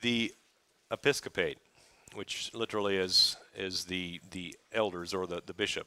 the 0.00 0.32
episcopate 0.90 1.58
which 2.16 2.50
literally 2.54 2.96
is 2.96 3.36
is 3.56 3.84
the 3.84 4.20
the 4.30 4.56
elders 4.72 5.12
or 5.12 5.26
the, 5.26 5.42
the 5.46 5.54
bishop. 5.54 5.86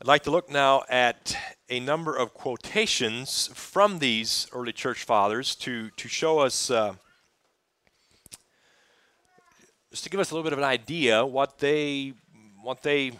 I'd 0.00 0.08
like 0.08 0.24
to 0.24 0.30
look 0.30 0.50
now 0.50 0.82
at 0.90 1.34
a 1.70 1.80
number 1.80 2.14
of 2.14 2.34
quotations 2.34 3.48
from 3.54 4.00
these 4.00 4.46
early 4.52 4.72
church 4.72 5.02
fathers 5.04 5.54
to, 5.54 5.88
to 5.96 6.08
show 6.08 6.40
us, 6.40 6.70
uh, 6.70 6.92
just 9.90 10.04
to 10.04 10.10
give 10.10 10.20
us 10.20 10.30
a 10.30 10.34
little 10.34 10.44
bit 10.44 10.52
of 10.52 10.58
an 10.58 10.64
idea 10.64 11.24
what 11.24 11.58
they, 11.58 12.12
what 12.62 12.82
they 12.82 13.12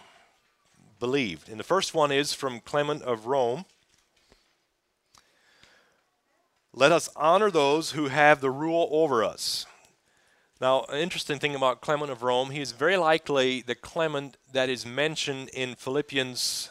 believed. 0.99 1.49
And 1.49 1.59
the 1.59 1.63
first 1.63 1.95
one 1.95 2.11
is 2.11 2.33
from 2.33 2.59
Clement 2.59 3.01
of 3.01 3.25
Rome. 3.25 3.65
Let 6.77 6.91
us 6.91 7.07
honor 7.15 7.49
those 7.49 7.91
who 7.91 8.09
have 8.09 8.41
the 8.41 8.51
rule 8.51 8.89
over 8.91 9.23
us. 9.23 9.65
Now, 10.59 10.83
an 10.89 10.99
interesting 10.99 11.39
thing 11.39 11.55
about 11.55 11.79
Clement 11.79 12.11
of 12.11 12.21
Rome, 12.21 12.49
he 12.49 12.59
is 12.59 12.73
very 12.73 12.97
likely 12.97 13.61
the 13.61 13.75
Clement 13.75 14.35
that 14.51 14.67
is 14.67 14.85
mentioned 14.85 15.47
in 15.53 15.75
Philippians 15.75 16.69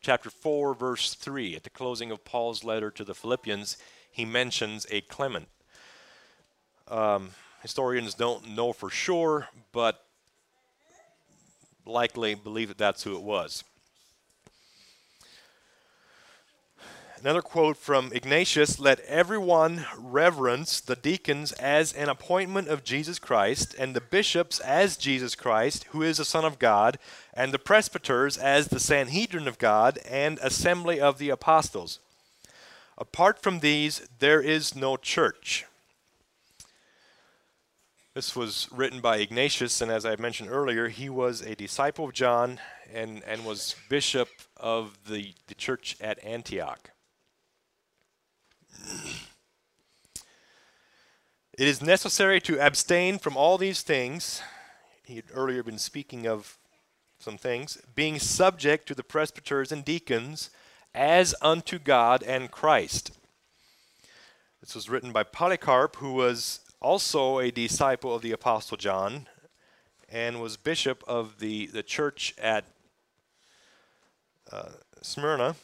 chapter 0.00 0.28
4, 0.28 0.74
verse 0.74 1.14
3, 1.14 1.54
at 1.54 1.62
the 1.62 1.70
closing 1.70 2.10
of 2.10 2.24
Paul's 2.24 2.64
letter 2.64 2.90
to 2.90 3.04
the 3.04 3.14
Philippians, 3.14 3.76
he 4.10 4.24
mentions 4.24 4.88
a 4.90 5.02
Clement. 5.02 5.46
Um, 6.88 7.30
historians 7.62 8.14
don't 8.14 8.56
know 8.56 8.72
for 8.72 8.90
sure, 8.90 9.50
but 9.70 10.04
likely 11.86 12.34
believe 12.34 12.66
that 12.68 12.78
that's 12.78 13.04
who 13.04 13.14
it 13.14 13.22
was. 13.22 13.62
Another 17.24 17.40
quote 17.40 17.78
from 17.78 18.12
Ignatius 18.12 18.78
Let 18.78 19.00
everyone 19.00 19.86
reverence 19.96 20.78
the 20.78 20.94
deacons 20.94 21.52
as 21.52 21.94
an 21.94 22.10
appointment 22.10 22.68
of 22.68 22.84
Jesus 22.84 23.18
Christ, 23.18 23.74
and 23.78 23.96
the 23.96 24.02
bishops 24.02 24.60
as 24.60 24.98
Jesus 24.98 25.34
Christ, 25.34 25.84
who 25.84 26.02
is 26.02 26.18
the 26.18 26.26
Son 26.26 26.44
of 26.44 26.58
God, 26.58 26.98
and 27.32 27.50
the 27.50 27.58
presbyters 27.58 28.36
as 28.36 28.68
the 28.68 28.78
Sanhedrin 28.78 29.48
of 29.48 29.56
God 29.56 29.98
and 30.06 30.38
assembly 30.42 31.00
of 31.00 31.16
the 31.16 31.30
apostles. 31.30 31.98
Apart 32.98 33.40
from 33.40 33.60
these, 33.60 34.06
there 34.18 34.42
is 34.42 34.76
no 34.76 34.98
church. 34.98 35.64
This 38.12 38.36
was 38.36 38.68
written 38.70 39.00
by 39.00 39.16
Ignatius, 39.16 39.80
and 39.80 39.90
as 39.90 40.04
I 40.04 40.16
mentioned 40.16 40.50
earlier, 40.50 40.88
he 40.88 41.08
was 41.08 41.40
a 41.40 41.54
disciple 41.54 42.04
of 42.04 42.12
John 42.12 42.60
and, 42.92 43.22
and 43.26 43.46
was 43.46 43.76
bishop 43.88 44.28
of 44.58 44.98
the, 45.08 45.32
the 45.46 45.54
church 45.54 45.96
at 46.02 46.22
Antioch. 46.22 46.90
It 51.56 51.68
is 51.68 51.80
necessary 51.80 52.40
to 52.42 52.58
abstain 52.58 53.18
from 53.18 53.36
all 53.36 53.58
these 53.58 53.82
things. 53.82 54.42
He 55.04 55.16
had 55.16 55.26
earlier 55.32 55.62
been 55.62 55.78
speaking 55.78 56.26
of 56.26 56.58
some 57.18 57.38
things, 57.38 57.78
being 57.94 58.18
subject 58.18 58.86
to 58.88 58.94
the 58.94 59.04
presbyters 59.04 59.70
and 59.70 59.84
deacons 59.84 60.50
as 60.94 61.34
unto 61.40 61.78
God 61.78 62.22
and 62.22 62.50
Christ. 62.50 63.12
This 64.60 64.74
was 64.74 64.88
written 64.88 65.12
by 65.12 65.22
Polycarp, 65.22 65.96
who 65.96 66.14
was 66.14 66.60
also 66.80 67.38
a 67.38 67.50
disciple 67.50 68.14
of 68.14 68.22
the 68.22 68.32
Apostle 68.32 68.76
John 68.76 69.28
and 70.08 70.40
was 70.40 70.56
bishop 70.56 71.02
of 71.06 71.38
the, 71.38 71.66
the 71.66 71.82
church 71.82 72.34
at 72.38 72.64
uh, 74.50 74.70
Smyrna. 75.02 75.56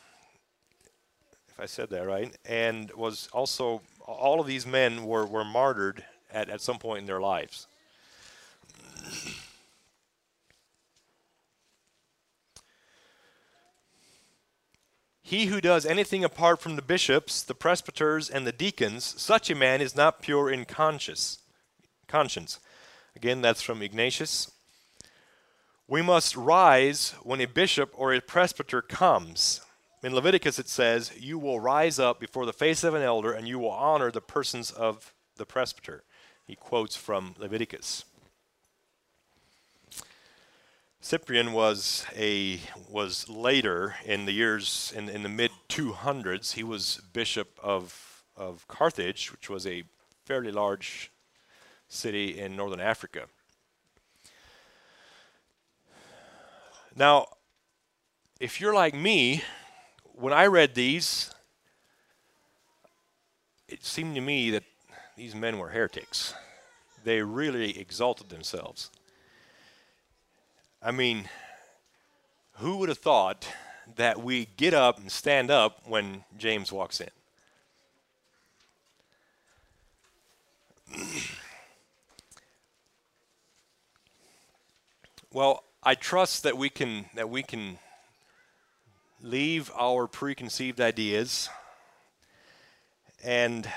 I 1.61 1.67
said 1.67 1.91
that 1.91 2.07
right, 2.07 2.35
and 2.47 2.91
was 2.93 3.29
also 3.35 3.83
all 4.07 4.41
of 4.41 4.47
these 4.47 4.67
men 4.67 5.05
were, 5.05 5.27
were 5.27 5.45
martyred 5.45 6.03
at, 6.33 6.49
at 6.49 6.63
some 6.63 6.79
point 6.79 7.01
in 7.01 7.07
their 7.07 7.21
lives. 7.21 7.67
He 15.23 15.47
who 15.47 15.61
does 15.61 15.85
anything 15.85 16.25
apart 16.25 16.63
from 16.63 16.77
the 16.77 16.83
bishops, 16.83 17.43
the 17.43 17.55
presbyters, 17.55 18.31
and 18.31 18.47
the 18.47 18.53
deacons, 18.53 19.05
such 19.05 19.51
a 19.51 19.55
man 19.55 19.83
is 19.83 19.95
not 19.95 20.23
pure 20.23 20.51
in 20.51 20.65
conscience. 20.65 21.41
Conscience. 22.09 22.59
Again, 23.15 23.43
that's 23.43 23.61
from 23.61 23.83
Ignatius. 23.83 24.51
We 25.87 26.01
must 26.01 26.37
rise 26.37 27.11
when 27.23 27.43
a 27.43 27.47
bishop 27.47 27.93
or 27.95 28.15
a 28.15 28.21
presbyter 28.21 28.81
comes. 28.81 29.61
In 30.03 30.15
Leviticus 30.15 30.59
it 30.59 30.69
says, 30.69 31.13
You 31.19 31.39
will 31.39 31.61
rise 31.61 31.99
up 31.99 32.21
before 32.21 32.47
the 32.47 32.53
face 32.53 32.85
of 32.85 32.95
an 32.95 33.03
elder, 33.03 33.33
and 33.33 33.47
you 33.47 33.59
will 33.59 33.71
honor 33.71 34.11
the 34.11 34.21
persons 34.21 34.71
of 34.71 35.13
the 35.37 35.45
presbyter. 35.45 36.05
He 36.47 36.57
quotes 36.57 36.97
from 36.97 37.35
Leviticus. 37.39 38.05
Cyprian 41.03 41.53
was 41.53 42.05
a 42.15 42.61
was 42.89 43.29
later 43.29 43.97
in 44.05 44.27
the 44.27 44.33
years 44.33 44.93
in, 44.95 45.09
in 45.09 45.23
the 45.23 45.29
mid 45.29 45.51
200s. 45.69 46.53
He 46.53 46.63
was 46.63 47.01
bishop 47.13 47.59
of 47.63 48.25
of 48.37 48.67
Carthage, 48.69 49.33
which 49.33 49.49
was 49.49 49.67
a 49.67 49.85
fairly 50.25 50.51
large 50.51 51.11
city 51.89 52.39
in 52.39 52.57
northern 52.57 52.81
Africa. 52.81 53.27
Now, 56.95 57.27
if 58.39 58.61
you're 58.61 58.75
like 58.75 58.95
me, 58.95 59.43
when 60.21 60.33
I 60.35 60.47
read 60.47 60.75
these, 60.75 61.31
it 63.69 63.85
seemed 63.85 64.15
to 64.17 64.21
me 64.21 64.51
that 64.51 64.65
these 65.17 65.35
men 65.35 65.59
were 65.59 65.71
heretics. 65.71 66.35
They 67.05 67.23
really 67.23 67.79
exalted 67.79 68.29
themselves. 68.29 68.91
I 70.83 70.91
mean, 70.91 71.31
who 72.55 72.77
would 72.77 72.91
have 72.91 72.99
thought 72.99 73.49
that 73.97 74.23
we 74.23 74.49
get 74.59 74.75
up 74.75 74.99
and 74.99 75.11
stand 75.11 75.51
up 75.51 75.81
when 75.89 76.25
James 76.37 76.71
walks 76.71 77.01
in? 77.01 77.09
well, 85.33 85.65
I 85.83 85.95
trust 85.95 86.43
that 86.43 86.59
we 86.59 86.69
can 86.69 87.07
that 87.15 87.31
we 87.31 87.43
can 87.43 87.79
leave 89.23 89.71
our 89.79 90.07
preconceived 90.07 90.81
ideas 90.81 91.49
and 93.23 93.69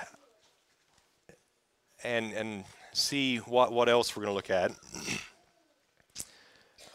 and 2.04 2.34
and 2.34 2.66
see 2.94 3.38
what 3.38 3.72
what 3.72 3.90
else 3.90 4.16
we're 4.16 4.24
going 4.24 4.32
to 4.32 4.36
look 4.36 4.50
at. 4.50 4.72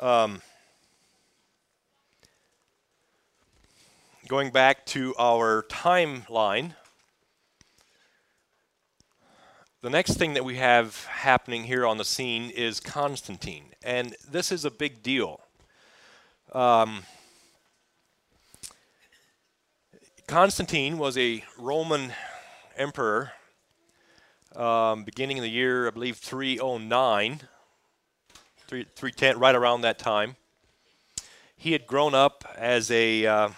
Um, 0.00 0.42
going 4.28 4.52
back 4.52 4.86
to 4.86 5.12
our 5.18 5.64
timeline, 5.64 6.76
the 9.82 9.90
next 9.90 10.14
thing 10.14 10.34
that 10.34 10.44
we 10.44 10.54
have 10.54 11.04
happening 11.06 11.64
here 11.64 11.84
on 11.84 11.98
the 11.98 12.04
scene 12.04 12.50
is 12.50 12.78
Constantine, 12.78 13.74
and 13.82 14.14
this 14.30 14.52
is 14.52 14.64
a 14.64 14.70
big 14.70 15.02
deal. 15.02 15.40
Um, 16.52 17.02
Constantine 20.28 20.98
was 20.98 21.16
a 21.16 21.42
Roman 21.56 22.12
emperor 22.76 23.32
um, 24.54 25.02
beginning 25.04 25.38
in 25.38 25.42
the 25.42 25.48
year, 25.48 25.86
I 25.86 25.90
believe, 25.90 26.18
309, 26.18 27.40
310, 28.68 29.38
right 29.38 29.54
around 29.54 29.80
that 29.80 29.98
time. 29.98 30.36
He 31.56 31.72
had 31.72 31.86
grown 31.86 32.14
up 32.14 32.44
as 32.58 32.90
a 32.90 33.24
uh, 33.24 33.48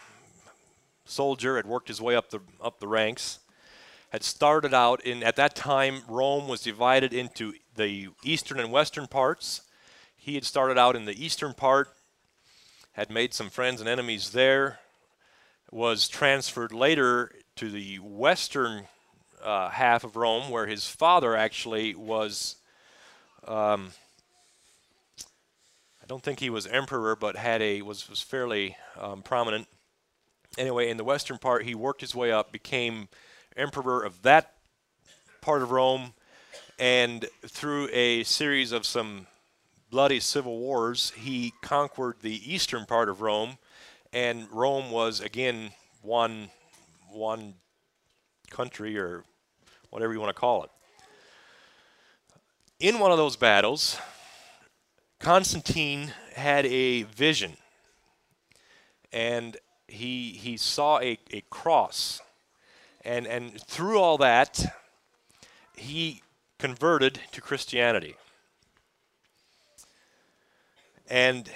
soldier, 1.06 1.56
had 1.56 1.66
worked 1.66 1.88
his 1.88 2.00
way 2.00 2.14
up 2.14 2.30
the, 2.30 2.38
up 2.62 2.78
the 2.78 2.86
ranks, 2.86 3.40
had 4.10 4.22
started 4.22 4.72
out 4.72 5.04
in, 5.04 5.24
at 5.24 5.34
that 5.34 5.56
time, 5.56 6.02
Rome 6.06 6.46
was 6.46 6.62
divided 6.62 7.12
into 7.12 7.52
the 7.74 8.10
eastern 8.22 8.60
and 8.60 8.70
western 8.70 9.08
parts. 9.08 9.62
He 10.16 10.36
had 10.36 10.44
started 10.44 10.78
out 10.78 10.94
in 10.94 11.04
the 11.04 11.24
eastern 11.24 11.52
part, 11.52 11.88
had 12.92 13.10
made 13.10 13.34
some 13.34 13.50
friends 13.50 13.80
and 13.80 13.90
enemies 13.90 14.30
there, 14.30 14.78
was 15.70 16.08
transferred 16.08 16.72
later 16.72 17.32
to 17.56 17.70
the 17.70 17.96
western 17.98 18.86
uh, 19.42 19.68
half 19.70 20.04
of 20.04 20.16
Rome, 20.16 20.50
where 20.50 20.66
his 20.66 20.86
father 20.86 21.36
actually 21.36 21.94
was. 21.94 22.56
Um, 23.46 23.90
I 26.02 26.06
don't 26.06 26.22
think 26.22 26.40
he 26.40 26.50
was 26.50 26.66
emperor, 26.66 27.16
but 27.16 27.36
had 27.36 27.62
a 27.62 27.82
was 27.82 28.08
was 28.08 28.20
fairly 28.20 28.76
um, 28.98 29.22
prominent. 29.22 29.68
Anyway, 30.58 30.90
in 30.90 30.96
the 30.96 31.04
western 31.04 31.38
part, 31.38 31.64
he 31.64 31.74
worked 31.74 32.00
his 32.00 32.14
way 32.14 32.32
up, 32.32 32.50
became 32.50 33.08
emperor 33.56 34.02
of 34.02 34.22
that 34.22 34.54
part 35.40 35.62
of 35.62 35.70
Rome, 35.70 36.12
and 36.78 37.26
through 37.46 37.88
a 37.92 38.24
series 38.24 38.72
of 38.72 38.84
some 38.84 39.28
bloody 39.90 40.20
civil 40.20 40.58
wars, 40.58 41.12
he 41.16 41.52
conquered 41.62 42.16
the 42.20 42.52
eastern 42.52 42.84
part 42.84 43.08
of 43.08 43.20
Rome 43.20 43.58
and 44.12 44.48
Rome 44.50 44.90
was 44.90 45.20
again 45.20 45.70
one 46.02 46.50
one 47.10 47.54
country 48.50 48.98
or 48.98 49.24
whatever 49.90 50.12
you 50.12 50.20
want 50.20 50.34
to 50.34 50.40
call 50.40 50.64
it. 50.64 50.70
In 52.78 52.98
one 52.98 53.12
of 53.12 53.18
those 53.18 53.36
battles, 53.36 53.98
Constantine 55.18 56.12
had 56.34 56.64
a 56.66 57.02
vision, 57.02 57.56
and 59.12 59.56
he 59.86 60.30
he 60.32 60.56
saw 60.56 60.98
a, 61.00 61.18
a 61.30 61.42
cross, 61.50 62.20
and 63.04 63.26
and 63.26 63.60
through 63.60 63.98
all 63.98 64.18
that, 64.18 64.64
he 65.76 66.22
converted 66.58 67.20
to 67.32 67.40
Christianity, 67.40 68.16
and 71.08 71.50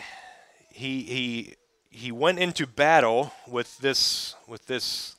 he 0.71 1.03
he 1.03 1.55
he 1.95 2.11
went 2.11 2.41
into 2.41 2.67
battle 2.67 3.33
with 3.47 3.79
this 3.79 4.35
with 4.49 4.67
this 4.67 5.15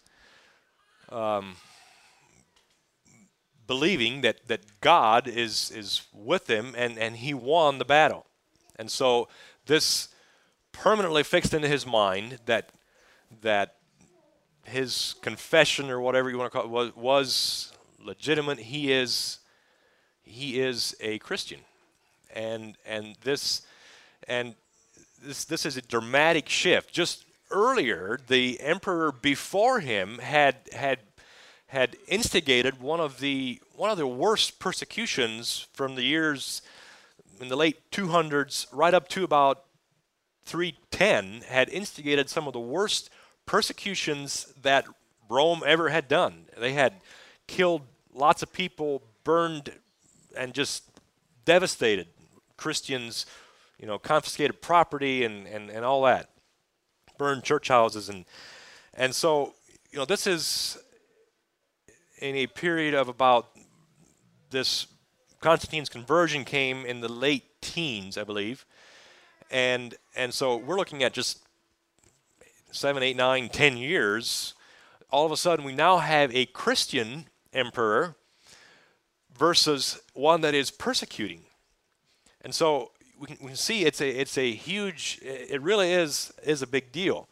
um, 1.08 1.56
believing 3.66 4.20
that, 4.22 4.46
that 4.48 4.82
God 4.82 5.26
is 5.26 5.72
is 5.72 6.02
with 6.14 6.50
him 6.50 6.76
and, 6.78 7.00
and 7.00 7.16
he 7.16 7.34
won 7.34 7.78
the 7.78 7.86
battle. 7.86 8.26
And 8.76 8.92
so 8.92 9.30
this 9.66 10.10
permanently 10.74 11.24
fixed 11.24 11.54
into 11.54 11.70
his 11.70 11.86
mind 11.86 12.40
that 12.46 12.72
that 13.42 13.76
his 14.66 15.16
confession 15.22 15.90
or 15.90 16.02
whatever 16.02 16.30
you 16.30 16.38
want 16.38 16.52
to 16.52 16.58
call 16.58 16.66
it 16.66 16.72
was, 16.72 16.96
was 16.98 17.74
legitimate. 18.00 18.60
He 18.60 18.92
is 18.92 19.40
he 20.24 20.60
is 20.60 20.94
a 21.00 21.20
Christian, 21.20 21.62
and 22.34 22.76
and 22.86 23.16
this 23.24 23.62
and 24.28 24.56
this 25.26 25.46
this 25.46 25.66
is 25.66 25.78
a 25.78 25.82
dramatic 25.82 26.48
shift. 26.48 26.94
Just 26.94 27.26
earlier, 27.52 28.20
the 28.28 28.60
emperor 28.62 29.12
before 29.12 29.80
him 29.80 30.20
had 30.20 30.56
had 30.72 31.00
had 31.68 31.98
instigated 32.08 32.80
one 32.80 33.00
of 33.00 33.20
the 33.20 33.60
one 33.76 33.90
of 33.90 33.98
the 33.98 34.08
worst 34.08 34.60
persecutions 34.60 35.68
from 35.74 35.96
the 35.96 36.04
years 36.04 36.62
in 37.42 37.50
the 37.50 37.56
late 37.56 37.92
200s 37.92 38.68
right 38.72 38.94
up 38.94 39.10
to 39.10 39.24
about 39.24 39.66
310 40.46 41.42
had 41.50 41.68
instigated 41.70 42.30
some 42.30 42.48
of 42.48 42.54
the 42.54 42.60
worst 42.60 43.10
persecutions 43.46 44.54
that 44.62 44.86
Rome 45.28 45.64
ever 45.66 45.90
had 45.90 46.08
done. 46.08 46.46
They 46.58 46.74
had 46.74 46.94
killed 47.48 47.82
lots 48.14 48.42
of 48.42 48.54
people, 48.54 49.02
burned 49.24 49.72
and 50.38 50.54
just 50.54 50.84
devastated 51.46 52.08
Christians, 52.58 53.26
you 53.80 53.88
know, 53.88 53.98
confiscated 53.98 54.62
property 54.62 55.24
and, 55.24 55.48
and, 55.48 55.70
and 55.70 55.86
all 55.86 56.04
that, 56.04 56.30
burned 57.18 57.44
church 57.44 57.68
houses. 57.68 58.10
And, 58.10 58.26
and 58.94 59.14
so, 59.14 59.54
you 59.92 59.98
know, 59.98 60.06
this 60.06 60.28
is 60.28 60.78
in 62.20 62.36
a 62.36 62.48
period 62.48 62.94
of 62.94 63.08
about 63.10 63.50
this 64.50 64.88
Constantine's 65.42 65.90
conversion 65.90 66.44
came 66.44 66.86
in 66.86 67.02
the 67.02 67.12
late 67.12 67.62
teens, 67.62 68.18
I 68.18 68.24
believe. 68.24 68.66
And, 69.52 69.94
and 70.16 70.34
so 70.34 70.58
we're 70.58 70.78
looking 70.78 71.04
at 71.04 71.14
just 71.14 71.40
seven, 72.72 73.04
eight, 73.04 73.16
nine, 73.16 73.50
ten 73.50 73.78
years. 73.78 74.54
All 75.12 75.26
of 75.26 75.32
a 75.32 75.38
sudden, 75.38 75.64
we 75.64 75.76
now 75.76 75.98
have 75.98 76.34
a 76.36 76.46
Christian 76.48 77.26
emperor 77.54 78.16
versus 79.38 80.02
one 80.14 80.42
that 80.42 80.54
is 80.54 80.72
persecuting. 80.72 81.42
And 82.42 82.56
so 82.56 82.92
we 83.20 83.28
can, 83.28 83.38
we 83.40 83.48
can 83.48 83.56
see 83.56 83.86
it's 83.86 84.02
a, 84.02 84.10
it's 84.10 84.38
a 84.38 84.52
huge, 84.52 85.20
it 85.22 85.62
really 85.62 85.92
is, 85.92 86.34
is 86.44 86.62
a 86.62 86.68
big 86.68 86.92
deal, 86.92 87.28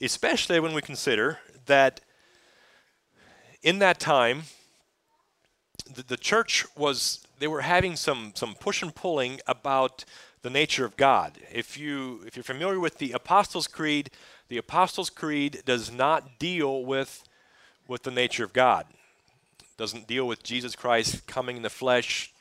especially 0.00 0.60
when 0.60 0.74
we 0.74 0.82
consider 0.82 1.38
that 1.66 2.00
in 3.62 3.78
that 3.78 4.00
time, 4.00 4.42
the, 5.94 6.02
the 6.02 6.16
church 6.16 6.66
was, 6.76 7.24
they 7.38 7.46
were 7.46 7.60
having 7.60 7.96
some, 7.96 8.32
some 8.34 8.54
push 8.54 8.82
and 8.82 8.94
pulling 8.94 9.40
about 9.46 10.04
the 10.42 10.50
nature 10.50 10.84
of 10.84 10.96
God. 10.96 11.38
If, 11.52 11.78
you, 11.78 12.22
if 12.26 12.36
you're 12.36 12.42
familiar 12.42 12.80
with 12.80 12.98
the 12.98 13.12
Apostles' 13.12 13.68
Creed, 13.68 14.10
the 14.48 14.58
Apostles' 14.58 15.10
Creed 15.10 15.62
does 15.64 15.92
not 15.92 16.38
deal 16.38 16.84
with, 16.84 17.22
with 17.86 18.02
the 18.02 18.10
nature 18.10 18.44
of 18.44 18.52
God 18.52 18.86
It 19.60 19.76
doesn't 19.76 20.08
deal 20.08 20.26
with 20.26 20.42
Jesus 20.42 20.74
Christ 20.74 21.26
coming 21.26 21.56
in 21.56 21.62
the 21.62 21.70
flesh, 21.70 22.32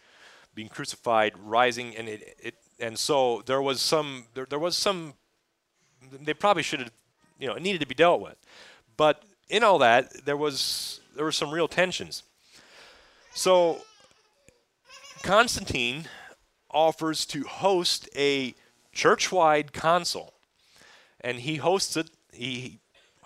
being 0.56 0.70
crucified, 0.70 1.34
rising, 1.38 1.96
and 1.96 2.10
it, 2.10 2.36
it 2.42 2.56
and 2.82 2.98
so 2.98 3.44
there 3.46 3.62
was 3.62 3.80
some 3.80 4.26
there, 4.34 4.46
there 4.50 4.60
was 4.60 4.76
some 4.76 5.14
they 6.12 6.34
probably 6.34 6.64
should 6.64 6.80
have 6.80 6.92
you 7.40 7.48
know 7.48 7.56
it 7.56 7.62
needed 7.62 7.80
to 7.82 7.88
be 7.88 7.96
dealt 7.96 8.22
with, 8.22 8.38
but 8.98 9.24
in 9.50 9.64
all 9.64 9.80
that 9.80 10.26
there 10.26 10.38
was 10.38 11.00
there 11.16 11.26
were 11.26 11.32
some 11.32 11.52
real 11.52 11.68
tensions. 11.68 12.24
So 13.34 13.82
Constantine 15.22 16.06
offers 16.72 17.26
to 17.28 17.44
host 17.44 18.10
a 18.16 18.56
church-wide 18.92 19.74
council, 19.74 20.34
and 21.22 21.40
he 21.40 21.60
hosted 21.60 22.10
he 22.34 22.80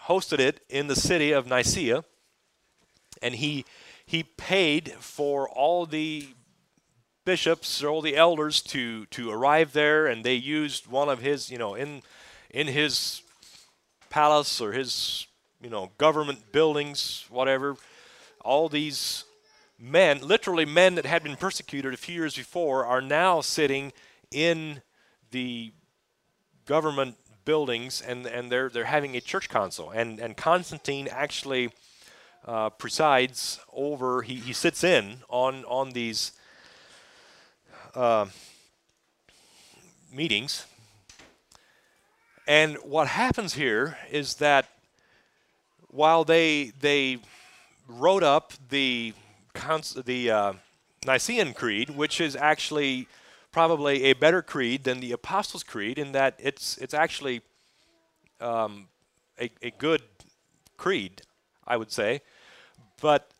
hosted 0.08 0.40
it 0.40 0.62
in 0.70 0.88
the 0.88 0.96
city 0.96 1.32
of 1.32 1.48
Nicaea, 1.48 2.04
and 3.22 3.36
he 3.36 3.66
he 4.06 4.24
paid 4.24 4.94
for 5.00 5.50
all 5.50 5.86
the 5.86 6.28
bishops 7.26 7.84
or 7.84 7.90
all 7.90 8.02
the 8.02 8.16
elders 8.16 8.62
to 8.62 9.06
to 9.08 9.32
arrive 9.32 9.74
there 9.74 10.08
and 10.08 10.24
they 10.24 10.36
used 10.36 10.88
one 10.88 11.10
of 11.10 11.20
his 11.20 11.50
you 11.50 11.58
know 11.58 11.76
in 11.76 12.02
in 12.52 12.68
his 12.68 13.22
palace 14.10 14.62
or 14.62 14.72
his 14.72 15.28
you 15.62 15.70
know 15.70 15.92
government 15.98 16.52
buildings 16.52 17.26
whatever 17.30 17.76
all 18.42 18.70
these 18.70 19.26
men 19.80 20.20
literally 20.22 20.66
men 20.66 20.96
that 20.96 21.06
had 21.06 21.24
been 21.24 21.36
persecuted 21.36 21.94
a 21.94 21.98
few 21.98 22.16
years 22.16 22.36
before 22.36 22.86
are 22.86 23.02
now 23.02 23.42
sitting 23.42 23.92
in 24.32 24.82
the 25.32 25.74
government 26.66 27.16
buildings 27.46 28.02
and 28.02 28.26
and 28.26 28.52
they're 28.52 28.70
they're 28.70 28.86
having 28.86 29.16
a 29.16 29.22
church 29.22 29.50
council. 29.50 29.92
And 29.92 30.20
and 30.20 30.36
Constantine 30.36 31.08
actually 31.10 31.72
uh, 32.46 32.70
presides 32.70 33.60
over, 33.74 34.22
he, 34.22 34.36
he 34.36 34.54
sits 34.54 34.84
in 34.84 35.18
on, 35.30 35.66
on 35.66 35.92
these 35.92 36.32
uh, 37.96 38.26
meetings. 40.12 40.66
And 42.48 42.76
what 42.84 43.08
happens 43.08 43.54
here 43.54 43.98
is 44.12 44.36
that 44.36 44.68
while 45.88 46.24
they, 46.24 46.74
they 46.80 47.20
wrote 47.88 48.24
up 48.24 48.54
the, 48.70 49.14
the 50.06 50.32
uh, 50.32 50.54
Nicene 51.06 51.54
Creed, 51.54 51.90
which 51.90 52.22
is 52.22 52.36
actually 52.36 53.08
probably 53.52 54.04
a 54.04 54.14
better 54.14 54.42
creed 54.42 54.84
than 54.84 55.00
the 55.00 55.14
Apostles' 55.14 55.64
Creed 55.64 55.98
in 55.98 56.12
that 56.12 56.36
it's, 56.40 56.78
it's 56.78 56.94
actually 56.94 57.42
um, 58.42 58.88
a, 59.40 59.50
a 59.62 59.72
good 59.72 60.02
creed, 60.78 61.22
I 61.66 61.78
would 61.78 61.92
say. 61.92 62.22
But 63.02 63.32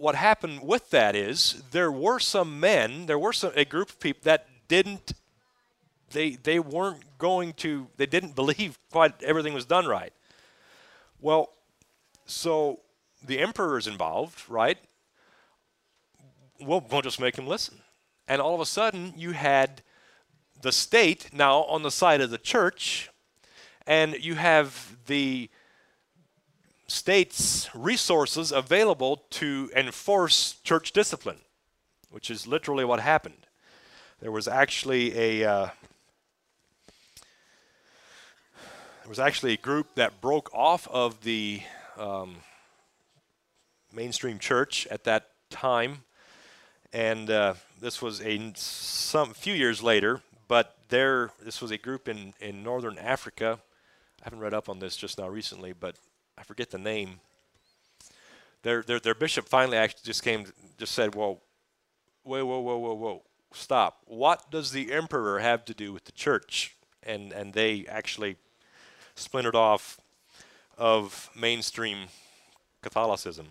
what 0.00 0.14
happened 0.14 0.62
with 0.62 0.88
that 0.90 1.14
is 1.14 1.62
there 1.72 1.92
were 1.92 2.18
some 2.18 2.58
men, 2.58 3.04
there 3.04 3.18
were 3.18 3.34
some, 3.34 3.52
a 3.54 3.66
group 3.66 3.90
of 3.90 4.00
people 4.00 4.22
that 4.24 4.46
didn't, 4.66 5.12
they, 6.12 6.30
they 6.30 6.58
weren't 6.58 7.18
going 7.18 7.52
to, 7.52 7.86
they 7.98 8.06
didn't 8.06 8.34
believe 8.34 8.78
quite 8.90 9.22
everything 9.22 9.52
was 9.52 9.66
done 9.66 9.86
right. 9.86 10.12
Well, 11.20 11.50
so 12.24 12.80
the 13.22 13.40
emperor 13.40 13.76
is 13.76 13.86
involved, 13.86 14.42
right? 14.48 14.78
We'll, 16.58 16.84
we'll 16.90 17.02
just 17.02 17.20
make 17.20 17.36
him 17.36 17.46
listen. 17.46 17.80
And 18.26 18.40
all 18.40 18.54
of 18.54 18.60
a 18.60 18.66
sudden, 18.66 19.12
you 19.18 19.32
had 19.32 19.82
the 20.62 20.72
state 20.72 21.28
now 21.32 21.64
on 21.64 21.82
the 21.82 21.90
side 21.90 22.22
of 22.22 22.30
the 22.30 22.38
church, 22.38 23.10
and 23.86 24.16
you 24.18 24.36
have 24.36 24.96
the 25.06 25.50
states 26.90 27.70
resources 27.72 28.50
available 28.50 29.22
to 29.30 29.70
enforce 29.76 30.56
church 30.64 30.92
discipline, 30.92 31.38
which 32.10 32.30
is 32.30 32.46
literally 32.46 32.84
what 32.84 33.00
happened. 33.00 33.46
There 34.20 34.32
was 34.32 34.48
actually 34.48 35.16
a 35.16 35.48
uh, 35.48 35.68
there 39.02 39.08
was 39.08 39.20
actually 39.20 39.52
a 39.52 39.56
group 39.56 39.94
that 39.94 40.20
broke 40.20 40.52
off 40.52 40.88
of 40.88 41.22
the 41.22 41.62
um, 41.96 42.36
mainstream 43.92 44.38
church 44.38 44.86
at 44.90 45.04
that 45.04 45.30
time, 45.48 46.04
and 46.92 47.30
uh, 47.30 47.54
this 47.80 48.02
was 48.02 48.20
a 48.20 48.52
some 48.56 49.32
few 49.32 49.54
years 49.54 49.82
later. 49.82 50.22
But 50.48 50.76
there, 50.88 51.30
this 51.40 51.62
was 51.62 51.70
a 51.70 51.78
group 51.78 52.08
in 52.08 52.34
in 52.40 52.64
northern 52.64 52.98
Africa. 52.98 53.60
I 54.20 54.24
haven't 54.24 54.40
read 54.40 54.52
up 54.52 54.68
on 54.68 54.80
this 54.80 54.96
just 54.96 55.18
now 55.18 55.28
recently, 55.28 55.72
but 55.72 55.94
I 56.40 56.42
forget 56.42 56.70
the 56.70 56.78
name. 56.78 57.20
Their, 58.62 58.82
their, 58.82 58.98
their 58.98 59.14
bishop 59.14 59.46
finally 59.46 59.76
actually 59.76 60.02
just 60.04 60.22
came, 60.22 60.46
just 60.78 60.92
said, 60.92 61.14
well, 61.14 61.42
whoa, 62.22 62.44
whoa, 62.44 62.60
whoa, 62.60 62.78
whoa, 62.78 62.94
whoa, 62.94 63.22
stop. 63.52 63.98
What 64.06 64.50
does 64.50 64.72
the 64.72 64.90
emperor 64.90 65.38
have 65.38 65.66
to 65.66 65.74
do 65.74 65.92
with 65.92 66.04
the 66.04 66.12
church? 66.12 66.76
And, 67.02 67.32
and 67.32 67.52
they 67.52 67.86
actually 67.88 68.36
splintered 69.14 69.54
off 69.54 69.98
of 70.78 71.30
mainstream 71.36 72.06
Catholicism, 72.80 73.48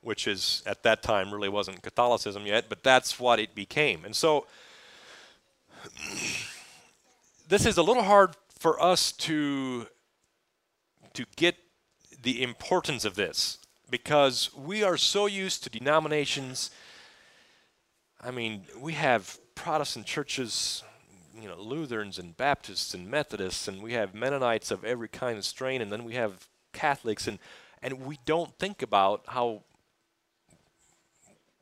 which 0.00 0.28
is 0.28 0.62
at 0.64 0.84
that 0.84 1.02
time 1.02 1.32
really 1.32 1.48
wasn't 1.48 1.82
Catholicism 1.82 2.46
yet, 2.46 2.68
but 2.68 2.84
that's 2.84 3.18
what 3.18 3.40
it 3.40 3.54
became. 3.54 4.04
And 4.04 4.14
so 4.14 4.46
this 7.48 7.66
is 7.66 7.78
a 7.78 7.82
little 7.82 8.04
hard 8.04 8.36
for 8.58 8.80
us 8.80 9.12
to 9.12 9.86
to 11.16 11.24
get 11.36 11.56
the 12.22 12.42
importance 12.42 13.06
of 13.06 13.14
this 13.14 13.58
because 13.90 14.50
we 14.54 14.82
are 14.82 14.98
so 14.98 15.24
used 15.24 15.64
to 15.64 15.70
denominations. 15.70 16.70
I 18.22 18.30
mean, 18.30 18.66
we 18.78 18.92
have 18.92 19.38
Protestant 19.54 20.04
churches, 20.04 20.82
you 21.40 21.48
know, 21.48 21.58
Lutherans 21.58 22.18
and 22.18 22.36
Baptists 22.36 22.92
and 22.92 23.10
Methodists, 23.10 23.66
and 23.66 23.82
we 23.82 23.94
have 23.94 24.14
Mennonites 24.14 24.70
of 24.70 24.84
every 24.84 25.08
kind 25.08 25.38
of 25.38 25.44
strain, 25.46 25.80
and 25.80 25.90
then 25.90 26.04
we 26.04 26.14
have 26.14 26.46
Catholics, 26.72 27.26
and 27.26 27.38
and 27.82 28.04
we 28.04 28.18
don't 28.26 28.52
think 28.58 28.82
about 28.82 29.22
how 29.28 29.62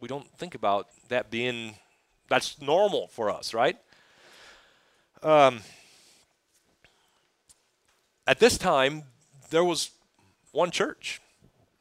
we 0.01 0.09
don't 0.09 0.29
think 0.37 0.57
about 0.57 0.89
that 1.09 1.31
being 1.31 1.77
that's 2.29 2.61
normal 2.61 3.07
for 3.09 3.31
us, 3.31 3.55
right? 3.55 3.77
Um, 5.23 5.61
at 8.27 8.41
this 8.41 8.59
time, 8.59 9.05
there 9.55 9.65
was 9.65 9.91
one 10.53 10.71
church. 10.71 11.21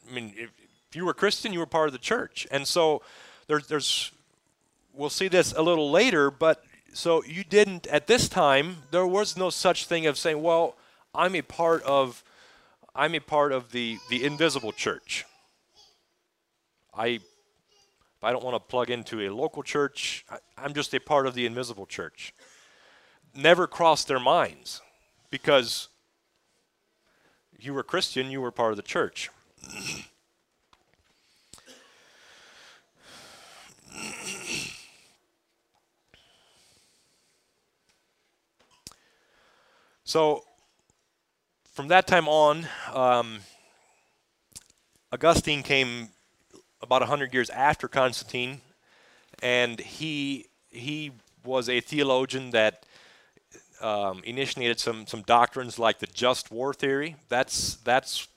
I 0.08 0.14
mean, 0.14 0.34
if, 0.38 0.50
if 0.90 0.96
you 0.96 1.06
were 1.06 1.14
Christian, 1.14 1.54
you 1.54 1.60
were 1.60 1.66
part 1.66 1.88
of 1.88 1.94
the 1.94 2.00
church. 2.00 2.48
And 2.52 2.68
so 2.68 3.02
there's, 3.48 3.68
there's, 3.68 4.12
we'll 4.94 5.10
see 5.10 5.28
this 5.28 5.54
a 5.54 5.62
little 5.62 5.90
later, 5.90 6.30
but 6.30 6.64
so 6.94 7.24
you 7.24 7.44
didn't, 7.44 7.88
at 7.88 8.06
this 8.06 8.30
time, 8.30 8.78
there 8.92 9.08
was 9.08 9.36
no 9.36 9.50
such 9.50 9.88
thing 9.88 10.06
of 10.06 10.18
saying, 10.20 10.42
well, 10.42 10.76
I'm 11.16 11.36
a 11.36 11.42
part 11.42 11.82
of, 11.84 12.24
I'm 12.96 13.16
a 13.16 13.20
part 13.20 13.52
of 13.52 13.72
the, 13.72 13.98
the 14.10 14.24
invisible 14.24 14.72
church. 14.72 15.26
I, 16.96 17.08
if 17.08 17.22
I 18.24 18.32
don't 18.32 18.44
want 18.44 18.56
to 18.56 18.60
plug 18.60 18.92
into 18.92 19.22
a 19.22 19.34
local 19.34 19.64
church. 19.64 20.26
I, 20.30 20.38
I'm 20.58 20.76
just 20.76 20.94
a 20.94 21.00
part 21.00 21.26
of 21.26 21.34
the 21.34 21.48
invisible 21.48 21.88
church. 21.88 22.36
Never 23.36 23.66
crossed 23.66 24.08
their 24.08 24.20
minds 24.20 24.80
because 25.32 25.88
you 27.60 27.74
were 27.74 27.84
Christian, 27.84 28.30
you 28.32 28.42
were 28.42 28.52
part 28.52 28.72
of 28.72 28.78
the 28.78 28.84
church. 28.84 29.30
So, 40.06 40.44
from 41.72 41.88
that 41.88 42.06
time 42.06 42.28
on, 42.28 42.68
um, 42.94 43.40
Augustine 45.12 45.64
came 45.64 46.10
about 46.82 47.02
100 47.02 47.34
years 47.34 47.50
after 47.50 47.88
Constantine, 47.88 48.62
and 49.42 49.80
he, 49.80 50.46
he 50.70 51.14
was 51.44 51.70
a 51.70 51.80
theologian 51.80 52.52
that 52.52 52.86
um, 53.84 54.22
initiated 54.24 54.80
some, 54.80 55.06
some 55.06 55.22
doctrines 55.24 55.78
like 55.78 56.00
the 56.00 56.08
just 56.08 56.52
war 56.52 56.74
theory. 56.74 57.16
That's, 57.30 57.76
that's, 57.84 58.28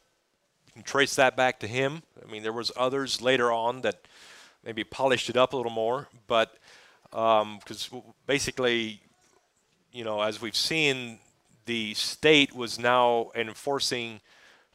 you 0.67 0.73
can 0.75 0.83
trace 0.83 1.15
that 1.15 1.37
back 1.37 1.61
to 1.61 1.67
him. 1.67 2.03
I 2.23 2.31
mean, 2.31 2.43
there 2.43 2.53
was 2.53 2.73
others 2.77 3.23
later 3.23 3.53
on 3.53 3.83
that 3.83 4.07
maybe 4.65 4.85
polished 4.85 5.31
it 5.31 5.37
up 5.37 5.53
a 5.53 5.57
little 5.57 5.73
more, 5.73 6.09
but 6.27 6.59
because 7.11 7.89
um, 7.93 8.03
basically, 8.27 9.01
you 9.93 10.05
know, 10.05 10.21
as 10.21 10.43
we've 10.43 10.57
seen, 10.57 11.19
the 11.67 11.95
state 11.95 12.55
was 12.55 12.79
now 12.79 13.31
enforcing 13.35 14.21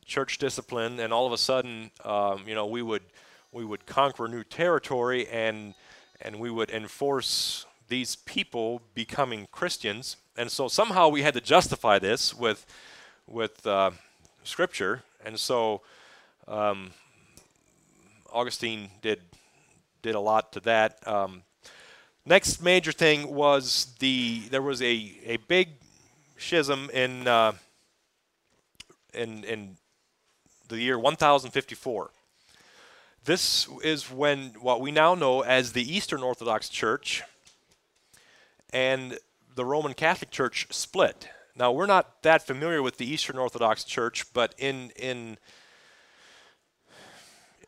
church 0.05 0.37
discipline, 0.37 0.99
and 0.99 1.13
all 1.13 1.27
of 1.27 1.33
a 1.33 1.37
sudden, 1.37 1.91
um, 2.03 2.43
you 2.47 2.55
know, 2.55 2.65
we 2.65 2.81
would 2.81 3.03
we 3.51 3.65
would 3.65 3.85
conquer 3.85 4.27
new 4.27 4.43
territory 4.43 5.27
and 5.27 5.73
and 6.21 6.39
we 6.39 6.49
would 6.49 6.69
enforce 6.69 7.65
these 7.87 8.15
people 8.15 8.81
becoming 8.93 9.47
Christians. 9.51 10.17
And 10.41 10.51
so 10.51 10.67
somehow 10.67 11.07
we 11.07 11.21
had 11.21 11.35
to 11.35 11.39
justify 11.39 11.99
this 11.99 12.33
with 12.33 12.65
with 13.27 13.63
uh, 13.67 13.91
scripture. 14.43 15.03
And 15.23 15.39
so 15.39 15.81
um, 16.47 16.89
Augustine 18.33 18.89
did 19.03 19.21
did 20.01 20.15
a 20.15 20.19
lot 20.19 20.51
to 20.53 20.59
that. 20.61 21.07
Um, 21.07 21.43
next 22.25 22.59
major 22.59 22.91
thing 22.91 23.31
was 23.31 23.93
the 23.99 24.39
there 24.49 24.63
was 24.63 24.81
a 24.81 25.13
a 25.27 25.37
big 25.47 25.69
schism 26.39 26.89
in 26.91 27.27
uh, 27.27 27.51
in 29.13 29.43
in 29.43 29.77
the 30.69 30.77
year 30.79 30.97
1054. 30.97 32.09
This 33.25 33.67
is 33.83 34.09
when 34.09 34.55
what 34.59 34.81
we 34.81 34.91
now 34.91 35.13
know 35.13 35.41
as 35.41 35.73
the 35.73 35.95
Eastern 35.95 36.23
Orthodox 36.23 36.67
Church 36.67 37.21
and 38.73 39.19
the 39.55 39.65
Roman 39.65 39.93
Catholic 39.93 40.31
Church 40.31 40.67
split. 40.71 41.29
Now 41.55 41.71
we're 41.71 41.85
not 41.85 42.21
that 42.23 42.45
familiar 42.45 42.81
with 42.81 42.97
the 42.97 43.05
Eastern 43.05 43.37
Orthodox 43.37 43.83
Church, 43.83 44.31
but 44.33 44.55
in 44.57 44.91
in 44.95 45.37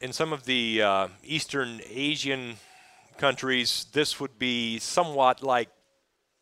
in 0.01 0.13
some 0.13 0.33
of 0.33 0.45
the 0.45 0.81
uh, 0.81 1.07
Eastern 1.23 1.81
Asian 1.89 2.55
countries, 3.17 3.85
this 3.93 4.19
would 4.19 4.37
be 4.37 4.79
somewhat 4.79 5.43
like 5.43 5.69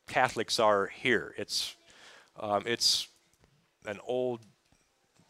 Catholics 0.08 0.60
are 0.60 0.88
here. 0.88 1.34
It's 1.38 1.76
um, 2.40 2.64
it's 2.66 3.08
an 3.86 4.00
old 4.06 4.42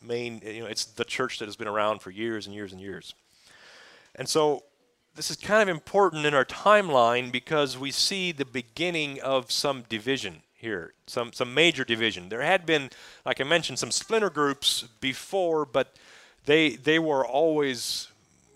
main, 0.01 0.41
you 0.45 0.61
know, 0.61 0.65
it's 0.65 0.85
the 0.85 1.05
church 1.05 1.39
that 1.39 1.45
has 1.45 1.55
been 1.55 1.67
around 1.67 1.99
for 1.99 2.09
years 2.09 2.45
and 2.47 2.55
years 2.55 2.71
and 2.71 2.81
years. 2.81 3.13
And 4.15 4.27
so 4.27 4.63
this 5.15 5.29
is 5.29 5.37
kind 5.37 5.61
of 5.61 5.67
important 5.67 6.25
in 6.25 6.33
our 6.33 6.45
timeline 6.45 7.31
because 7.31 7.77
we 7.77 7.91
see 7.91 8.31
the 8.31 8.45
beginning 8.45 9.19
of 9.21 9.51
some 9.51 9.83
division 9.89 10.41
here, 10.53 10.93
some, 11.05 11.33
some 11.33 11.53
major 11.53 11.83
division. 11.83 12.29
There 12.29 12.41
had 12.41 12.65
been, 12.65 12.89
like 13.25 13.41
I 13.41 13.43
mentioned, 13.43 13.77
some 13.79 13.91
splinter 13.91 14.29
groups 14.29 14.85
before, 15.01 15.65
but 15.65 15.95
they, 16.45 16.75
they 16.75 16.97
were 16.97 17.25
always 17.25 18.07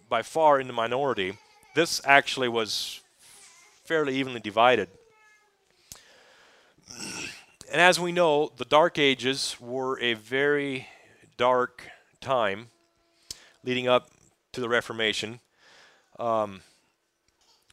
by 0.07 0.21
far 0.21 0.59
in 0.59 0.67
the 0.67 0.73
minority. 0.73 1.37
This 1.75 1.99
actually 2.05 2.47
was 2.47 3.01
fairly 3.83 4.15
evenly 4.15 4.39
divided. 4.39 4.87
And 7.71 7.81
as 7.81 7.99
we 7.99 8.11
know, 8.11 8.51
the 8.55 8.65
Dark 8.65 8.97
Ages 8.97 9.57
were 9.59 9.99
a 9.99 10.13
very 10.13 10.87
dark 11.35 11.83
time 12.21 12.69
leading 13.63 13.87
up 13.87 14.09
to 14.53 14.61
the 14.61 14.69
Reformation. 14.69 15.41
Um, 16.19 16.61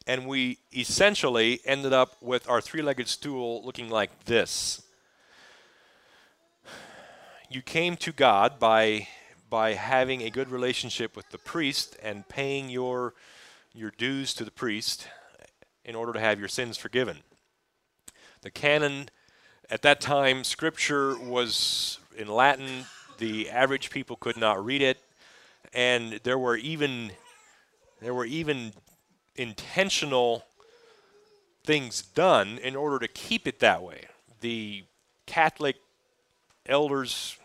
and 0.05 0.27
we 0.27 0.57
essentially 0.75 1.61
ended 1.65 1.93
up 1.93 2.21
with 2.21 2.49
our 2.49 2.59
three 2.59 2.81
legged 2.81 3.07
stool 3.07 3.63
looking 3.63 3.89
like 3.89 4.25
this. 4.25 4.81
You 7.49 7.61
came 7.61 7.95
to 7.97 8.11
God 8.11 8.59
by, 8.59 9.07
by 9.49 9.73
having 9.73 10.23
a 10.23 10.29
good 10.29 10.49
relationship 10.49 11.15
with 11.15 11.29
the 11.29 11.37
priest 11.37 11.95
and 12.01 12.27
paying 12.27 12.69
your, 12.69 13.13
your 13.73 13.91
dues 13.91 14.33
to 14.35 14.43
the 14.43 14.51
priest 14.51 15.07
in 15.85 15.95
order 15.95 16.13
to 16.13 16.19
have 16.19 16.39
your 16.39 16.47
sins 16.47 16.77
forgiven. 16.77 17.17
The 18.41 18.51
canon 18.51 19.09
at 19.69 19.81
that 19.83 20.01
time, 20.01 20.43
Scripture 20.43 21.17
was 21.17 21.99
in 22.17 22.27
Latin. 22.27 22.85
The 23.19 23.49
average 23.49 23.89
people 23.89 24.17
could 24.17 24.37
not 24.37 24.63
read 24.63 24.81
it, 24.81 24.97
and 25.73 26.19
there 26.23 26.37
were 26.37 26.57
even 26.57 27.11
there 28.03 28.13
were 28.13 28.25
even 28.25 28.73
intentional 29.35 30.45
things 31.63 32.01
done 32.01 32.57
in 32.57 32.75
order 32.75 32.99
to 32.99 33.07
keep 33.07 33.47
it 33.47 33.59
that 33.59 33.81
way. 33.81 34.05
The 34.41 34.83
Catholic 35.25 35.77
elders, 36.65 37.37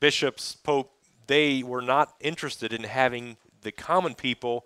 bishops, 0.00 0.54
pope, 0.54 0.92
they 1.26 1.62
were 1.62 1.82
not 1.82 2.14
interested 2.20 2.72
in 2.72 2.84
having 2.84 3.36
the 3.62 3.72
common 3.72 4.14
people 4.14 4.64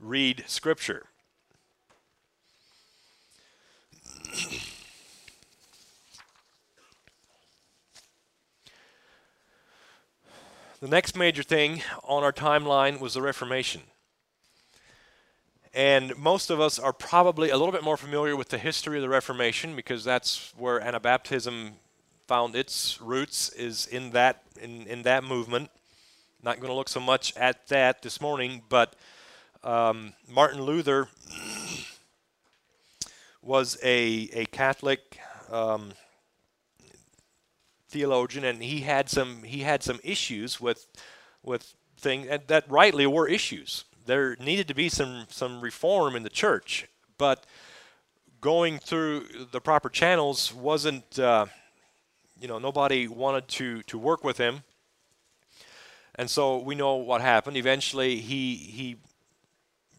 read 0.00 0.44
Scripture. 0.46 1.06
The 10.80 10.88
next 10.90 11.16
major 11.16 11.42
thing 11.42 11.82
on 12.02 12.22
our 12.22 12.32
timeline 12.32 13.00
was 13.00 13.14
the 13.14 13.22
Reformation. 13.22 13.82
And 15.74 16.16
most 16.16 16.50
of 16.50 16.60
us 16.60 16.78
are 16.78 16.92
probably 16.92 17.50
a 17.50 17.56
little 17.56 17.72
bit 17.72 17.82
more 17.82 17.96
familiar 17.96 18.36
with 18.36 18.48
the 18.48 18.58
history 18.58 18.96
of 18.96 19.02
the 19.02 19.08
Reformation 19.08 19.74
because 19.74 20.04
that's 20.04 20.52
where 20.56 20.80
Anabaptism 20.80 21.72
found 22.28 22.54
its 22.54 23.00
roots 23.00 23.48
is 23.48 23.86
in 23.86 24.12
that 24.12 24.44
in, 24.62 24.86
in 24.86 25.02
that 25.02 25.24
movement. 25.24 25.70
Not 26.44 26.58
going 26.58 26.68
to 26.68 26.74
look 26.74 26.88
so 26.88 27.00
much 27.00 27.36
at 27.36 27.66
that 27.68 28.02
this 28.02 28.20
morning, 28.20 28.62
but 28.68 28.94
um, 29.64 30.12
Martin 30.28 30.62
Luther 30.62 31.08
was 33.42 33.76
a, 33.82 34.30
a 34.32 34.46
Catholic 34.46 35.18
um, 35.50 35.92
theologian, 37.88 38.44
and 38.44 38.62
he 38.62 38.82
had 38.82 39.10
some 39.10 39.42
he 39.42 39.60
had 39.60 39.82
some 39.82 39.98
issues 40.04 40.60
with 40.60 40.86
with 41.42 41.74
things 41.98 42.28
that 42.46 42.70
rightly 42.70 43.08
were 43.08 43.26
issues. 43.26 43.84
There 44.06 44.36
needed 44.36 44.68
to 44.68 44.74
be 44.74 44.88
some 44.88 45.26
some 45.28 45.60
reform 45.60 46.16
in 46.16 46.22
the 46.22 46.30
church, 46.30 46.86
but 47.16 47.44
going 48.40 48.78
through 48.78 49.26
the 49.50 49.60
proper 49.60 49.88
channels 49.88 50.52
wasn't. 50.52 51.18
Uh, 51.18 51.46
you 52.40 52.48
know, 52.48 52.58
nobody 52.58 53.08
wanted 53.08 53.48
to 53.48 53.82
to 53.84 53.98
work 53.98 54.24
with 54.24 54.38
him, 54.38 54.64
and 56.16 56.28
so 56.28 56.58
we 56.58 56.74
know 56.74 56.96
what 56.96 57.20
happened. 57.20 57.56
Eventually, 57.56 58.16
he 58.16 58.56
he 58.56 58.96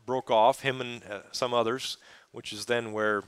broke 0.05 0.29
off 0.29 0.61
him 0.61 0.81
and 0.81 1.03
uh, 1.09 1.21
some 1.31 1.53
others, 1.53 1.97
which 2.31 2.53
is 2.53 2.65
then 2.65 2.91
where 2.91 3.23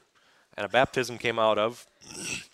Anabaptism 0.57 1.19
came 1.19 1.39
out 1.39 1.57
of. 1.57 1.85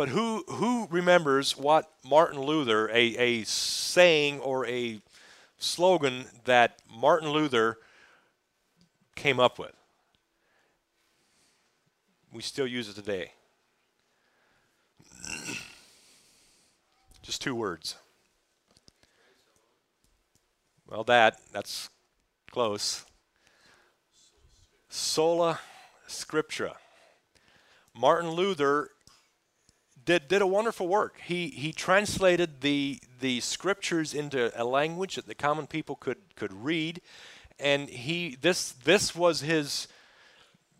But 0.00 0.08
who, 0.08 0.44
who 0.48 0.88
remembers 0.90 1.58
what 1.58 1.90
Martin 2.02 2.40
Luther, 2.40 2.88
a, 2.88 3.16
a 3.18 3.44
saying 3.44 4.40
or 4.40 4.66
a 4.66 5.02
slogan 5.60 6.24
that 6.44 6.80
Martin 6.90 7.30
Luther 7.30 7.78
came 9.14 9.38
up 9.38 9.58
with? 9.58 9.72
We 12.32 12.42
still 12.42 12.66
use 12.66 12.88
it 12.88 12.94
today. 12.94 13.32
Just 17.22 17.42
two 17.42 17.54
words. 17.54 17.96
Well, 20.88 21.04
that, 21.04 21.38
that's 21.52 21.90
close. 22.50 23.04
Sola 24.88 25.60
Scriptura. 26.08 26.74
Martin 27.94 28.30
Luther 28.30 28.90
did, 30.04 30.28
did 30.28 30.42
a 30.42 30.46
wonderful 30.46 30.88
work. 30.88 31.20
He, 31.24 31.48
he 31.48 31.72
translated 31.72 32.60
the, 32.60 32.98
the 33.20 33.40
scriptures 33.40 34.14
into 34.14 34.52
a 34.60 34.64
language 34.64 35.16
that 35.16 35.26
the 35.26 35.34
common 35.34 35.66
people 35.66 35.96
could, 35.96 36.18
could 36.36 36.52
read. 36.52 37.00
And 37.58 37.88
he, 37.88 38.36
this, 38.40 38.72
this 38.72 39.14
was 39.14 39.42
his, 39.42 39.88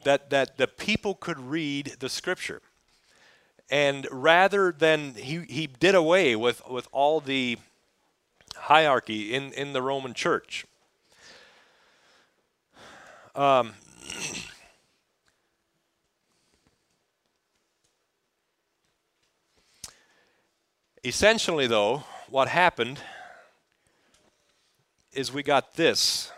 that, 0.04 0.30
that 0.30 0.56
the 0.56 0.66
people 0.66 1.14
could 1.14 1.38
read 1.38 1.96
the 2.00 2.09
scripture. 2.09 2.62
And 3.70 4.06
rather 4.11 4.72
than, 4.72 5.14
he, 5.14 5.44
he 5.48 5.66
did 5.66 5.94
away 5.94 6.35
with, 6.35 6.62
with 6.68 6.88
all 6.90 7.20
the 7.20 7.59
hierarchy 8.56 9.35
in, 9.35 9.52
in 9.52 9.72
the 9.72 9.83
Roman 9.83 10.14
church. 10.14 10.66
Um, 13.35 13.74
essentially, 21.05 21.67
though, 21.67 22.05
what 22.29 22.49
happened 22.49 23.01
is 25.13 25.33
we 25.33 25.43
got 25.43 25.75
this 25.75 26.31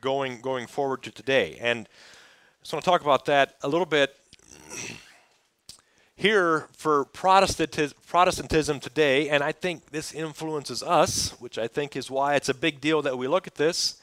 going 0.00 0.40
going 0.40 0.66
forward 0.66 1.02
to 1.02 1.10
today, 1.10 1.56
and 1.60 1.88
I 1.88 2.62
just 2.62 2.72
want 2.72 2.84
to 2.84 2.90
talk 2.90 3.00
about 3.00 3.24
that 3.26 3.56
a 3.62 3.68
little 3.68 3.86
bit 3.86 4.14
here 6.16 6.68
for 6.76 7.04
Protestantism 7.06 8.80
today, 8.80 9.28
and 9.28 9.42
I 9.42 9.52
think 9.52 9.90
this 9.90 10.12
influences 10.12 10.82
us, 10.82 11.30
which 11.40 11.58
I 11.58 11.68
think 11.68 11.96
is 11.96 12.10
why 12.10 12.34
it's 12.34 12.48
a 12.48 12.54
big 12.54 12.80
deal 12.80 13.02
that 13.02 13.16
we 13.16 13.28
look 13.28 13.46
at 13.46 13.54
this. 13.54 14.00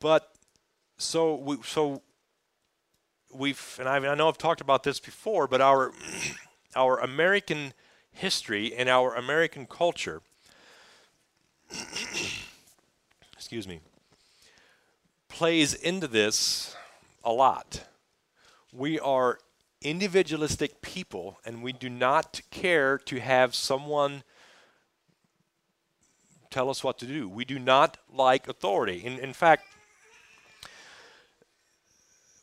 But 0.00 0.32
so 0.96 1.36
we, 1.36 1.58
so 1.64 2.02
we've, 3.32 3.76
and 3.78 3.88
I, 3.88 3.96
I 3.96 4.14
know 4.14 4.28
I've 4.28 4.38
talked 4.38 4.60
about 4.60 4.82
this 4.82 4.98
before, 4.98 5.46
but 5.46 5.60
our 5.60 5.92
our 6.74 6.98
American 7.00 7.74
history 8.12 8.66
in 8.66 8.88
our 8.88 9.14
American 9.14 9.66
culture, 9.66 10.22
excuse 13.32 13.66
me, 13.66 13.80
plays 15.28 15.74
into 15.74 16.06
this 16.06 16.76
a 17.24 17.32
lot. 17.32 17.84
We 18.72 18.98
are 19.00 19.38
individualistic 19.80 20.80
people 20.80 21.38
and 21.44 21.62
we 21.62 21.72
do 21.72 21.88
not 21.90 22.40
care 22.50 22.98
to 22.98 23.20
have 23.20 23.54
someone 23.54 24.22
tell 26.50 26.70
us 26.70 26.84
what 26.84 26.98
to 26.98 27.06
do. 27.06 27.28
We 27.28 27.44
do 27.44 27.58
not 27.58 27.96
like 28.12 28.46
authority. 28.46 29.02
In, 29.04 29.18
in 29.18 29.32
fact, 29.32 29.64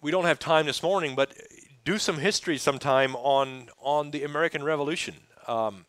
we 0.02 0.12
don't 0.12 0.26
have 0.26 0.40
time 0.40 0.66
this 0.66 0.82
morning, 0.82 1.16
but 1.16 1.34
do 1.86 1.98
some 1.98 2.18
history 2.18 2.58
sometime 2.58 3.16
on 3.16 3.70
on 3.80 4.12
the 4.12 4.24
American 4.24 4.64
Revolution. 4.64 5.16
Um, 5.50 5.86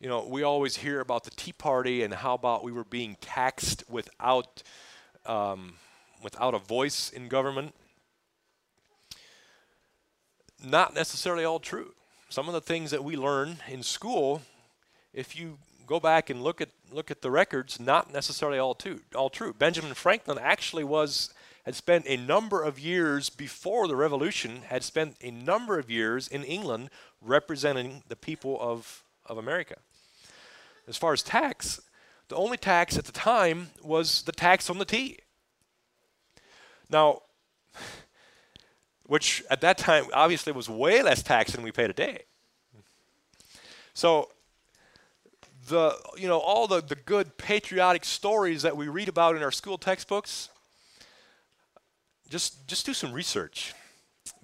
you 0.00 0.08
know, 0.08 0.26
we 0.26 0.42
always 0.42 0.76
hear 0.76 1.00
about 1.00 1.24
the 1.24 1.30
Tea 1.30 1.52
Party 1.52 2.02
and 2.02 2.14
how 2.14 2.34
about 2.34 2.64
we 2.64 2.72
were 2.72 2.84
being 2.84 3.16
taxed 3.20 3.84
without 3.90 4.62
um, 5.26 5.74
without 6.22 6.54
a 6.54 6.58
voice 6.58 7.10
in 7.10 7.28
government 7.28 7.74
not 10.64 10.94
necessarily 10.94 11.44
all 11.44 11.60
true. 11.60 11.94
Some 12.28 12.48
of 12.48 12.54
the 12.54 12.60
things 12.60 12.90
that 12.90 13.04
we 13.04 13.16
learn 13.16 13.58
in 13.68 13.82
school, 13.82 14.42
if 15.12 15.38
you 15.38 15.58
go 15.86 16.00
back 16.00 16.30
and 16.30 16.42
look 16.42 16.60
at 16.60 16.68
look 16.90 17.10
at 17.10 17.22
the 17.22 17.30
records, 17.30 17.78
not 17.78 18.12
necessarily 18.12 18.58
all 18.58 18.74
true. 18.74 19.00
All 19.14 19.30
true. 19.30 19.52
Benjamin 19.52 19.94
Franklin 19.94 20.38
actually 20.38 20.84
was 20.84 21.32
had 21.64 21.74
spent 21.74 22.06
a 22.08 22.16
number 22.16 22.62
of 22.62 22.78
years 22.78 23.28
before 23.28 23.88
the 23.88 23.96
revolution 23.96 24.62
had 24.68 24.82
spent 24.82 25.16
a 25.22 25.30
number 25.30 25.78
of 25.78 25.90
years 25.90 26.26
in 26.26 26.42
England 26.44 26.90
representing 27.20 28.02
the 28.08 28.16
people 28.16 28.58
of 28.60 29.02
of 29.26 29.38
America. 29.38 29.76
As 30.86 30.96
far 30.96 31.12
as 31.12 31.22
tax, 31.22 31.80
the 32.28 32.36
only 32.36 32.56
tax 32.56 32.96
at 32.96 33.04
the 33.04 33.12
time 33.12 33.70
was 33.82 34.22
the 34.22 34.32
tax 34.32 34.70
on 34.70 34.78
the 34.78 34.84
tea. 34.84 35.18
Now, 36.90 37.22
which 39.06 39.42
at 39.50 39.60
that 39.60 39.78
time 39.78 40.06
obviously 40.12 40.52
was 40.52 40.68
way 40.68 41.02
less 41.02 41.22
tax 41.22 41.52
than 41.52 41.62
we 41.62 41.72
pay 41.72 41.86
today. 41.86 42.22
So 43.94 44.30
the 45.68 45.94
you 46.16 46.28
know 46.28 46.38
all 46.38 46.66
the, 46.66 46.80
the 46.80 46.94
good 46.94 47.36
patriotic 47.36 48.04
stories 48.04 48.62
that 48.62 48.76
we 48.76 48.88
read 48.88 49.08
about 49.08 49.36
in 49.36 49.42
our 49.42 49.50
school 49.52 49.76
textbooks 49.76 50.48
just 52.30 52.66
just 52.66 52.86
do 52.86 52.94
some 52.94 53.12
research 53.12 53.74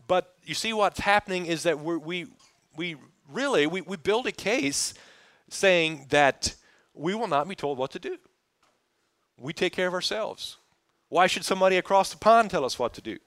but 0.07 0.35
you 0.45 0.55
see 0.55 0.73
what's 0.73 1.01
happening 1.01 1.47
is 1.47 1.63
that 1.63 1.81
we 1.81 1.97
we 1.97 2.27
we 2.77 2.97
really 3.31 3.67
we, 3.67 3.81
we 3.81 3.97
build 3.97 4.27
a 4.27 4.33
case 4.33 4.95
saying 5.49 6.07
that 6.11 6.55
we 6.95 7.15
will 7.15 7.29
not 7.29 7.49
be 7.49 7.55
told 7.55 7.79
what 7.79 7.91
to 7.91 7.99
do 7.99 8.17
we 9.37 9.53
take 9.53 9.73
care 9.73 9.89
of 9.89 9.95
ourselves 9.95 10.59
why 11.09 11.27
should 11.27 11.45
somebody 11.45 11.77
across 11.77 12.11
the 12.11 12.19
pond 12.19 12.51
tell 12.51 12.65
us 12.65 12.79
what 12.79 12.93
to 12.95 13.01
do 13.01 13.19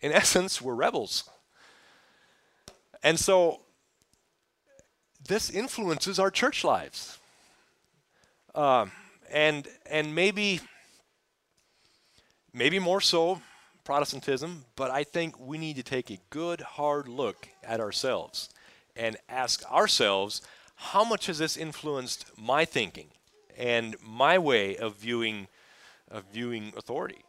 in 0.00 0.12
essence, 0.22 0.60
we're 0.60 0.74
rebels. 0.74 1.28
And 3.02 3.18
so 3.18 3.62
this 5.28 5.50
influences 5.50 6.18
our 6.18 6.30
church 6.30 6.64
lives. 6.64 7.18
Um, 8.54 8.90
and 9.30 9.66
and 9.90 10.14
maybe 10.14 10.60
maybe 12.54 12.78
more 12.78 13.00
so 13.00 13.42
Protestantism, 13.86 14.64
but 14.74 14.90
I 14.90 15.04
think 15.04 15.38
we 15.38 15.58
need 15.58 15.76
to 15.76 15.82
take 15.82 16.10
a 16.10 16.18
good 16.28 16.60
hard 16.60 17.06
look 17.08 17.48
at 17.62 17.80
ourselves 17.80 18.50
and 18.96 19.16
ask 19.28 19.64
ourselves 19.70 20.42
how 20.74 21.04
much 21.04 21.26
has 21.26 21.38
this 21.38 21.56
influenced 21.56 22.26
my 22.36 22.64
thinking 22.64 23.06
and 23.56 23.94
my 24.02 24.38
way 24.38 24.76
of 24.76 24.96
viewing 24.96 25.46
of 26.10 26.24
viewing 26.32 26.72
authority. 26.76 27.22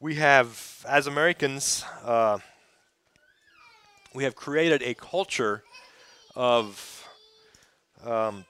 we 0.00 0.14
have, 0.14 0.84
as 0.88 1.06
Americans, 1.06 1.84
uh, 2.04 2.38
we 4.14 4.24
have 4.24 4.36
created 4.36 4.82
a 4.82 4.94
culture 4.94 5.64
of 6.36 7.04
um, 8.04 8.44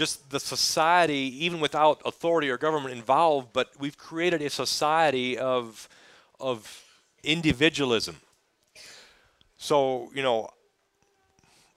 just 0.00 0.30
the 0.30 0.40
society, 0.40 1.44
even 1.44 1.60
without 1.60 2.00
authority 2.06 2.48
or 2.48 2.56
government 2.56 2.94
involved, 2.94 3.48
but 3.52 3.68
we've 3.78 3.98
created 3.98 4.40
a 4.40 4.48
society 4.48 5.36
of 5.36 5.90
of 6.40 6.82
individualism. 7.22 8.16
So 9.58 10.10
you 10.14 10.22
know, 10.22 10.48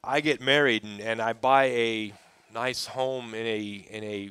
I 0.01 0.21
get 0.21 0.39
married 0.39 0.85
and, 0.85 1.01
and 1.01 1.21
I 1.21 1.33
buy 1.33 1.65
a 1.65 2.13
nice 2.53 2.85
home 2.85 3.35
in 3.35 3.45
a 3.45 3.61
in 3.89 4.03
a 4.05 4.29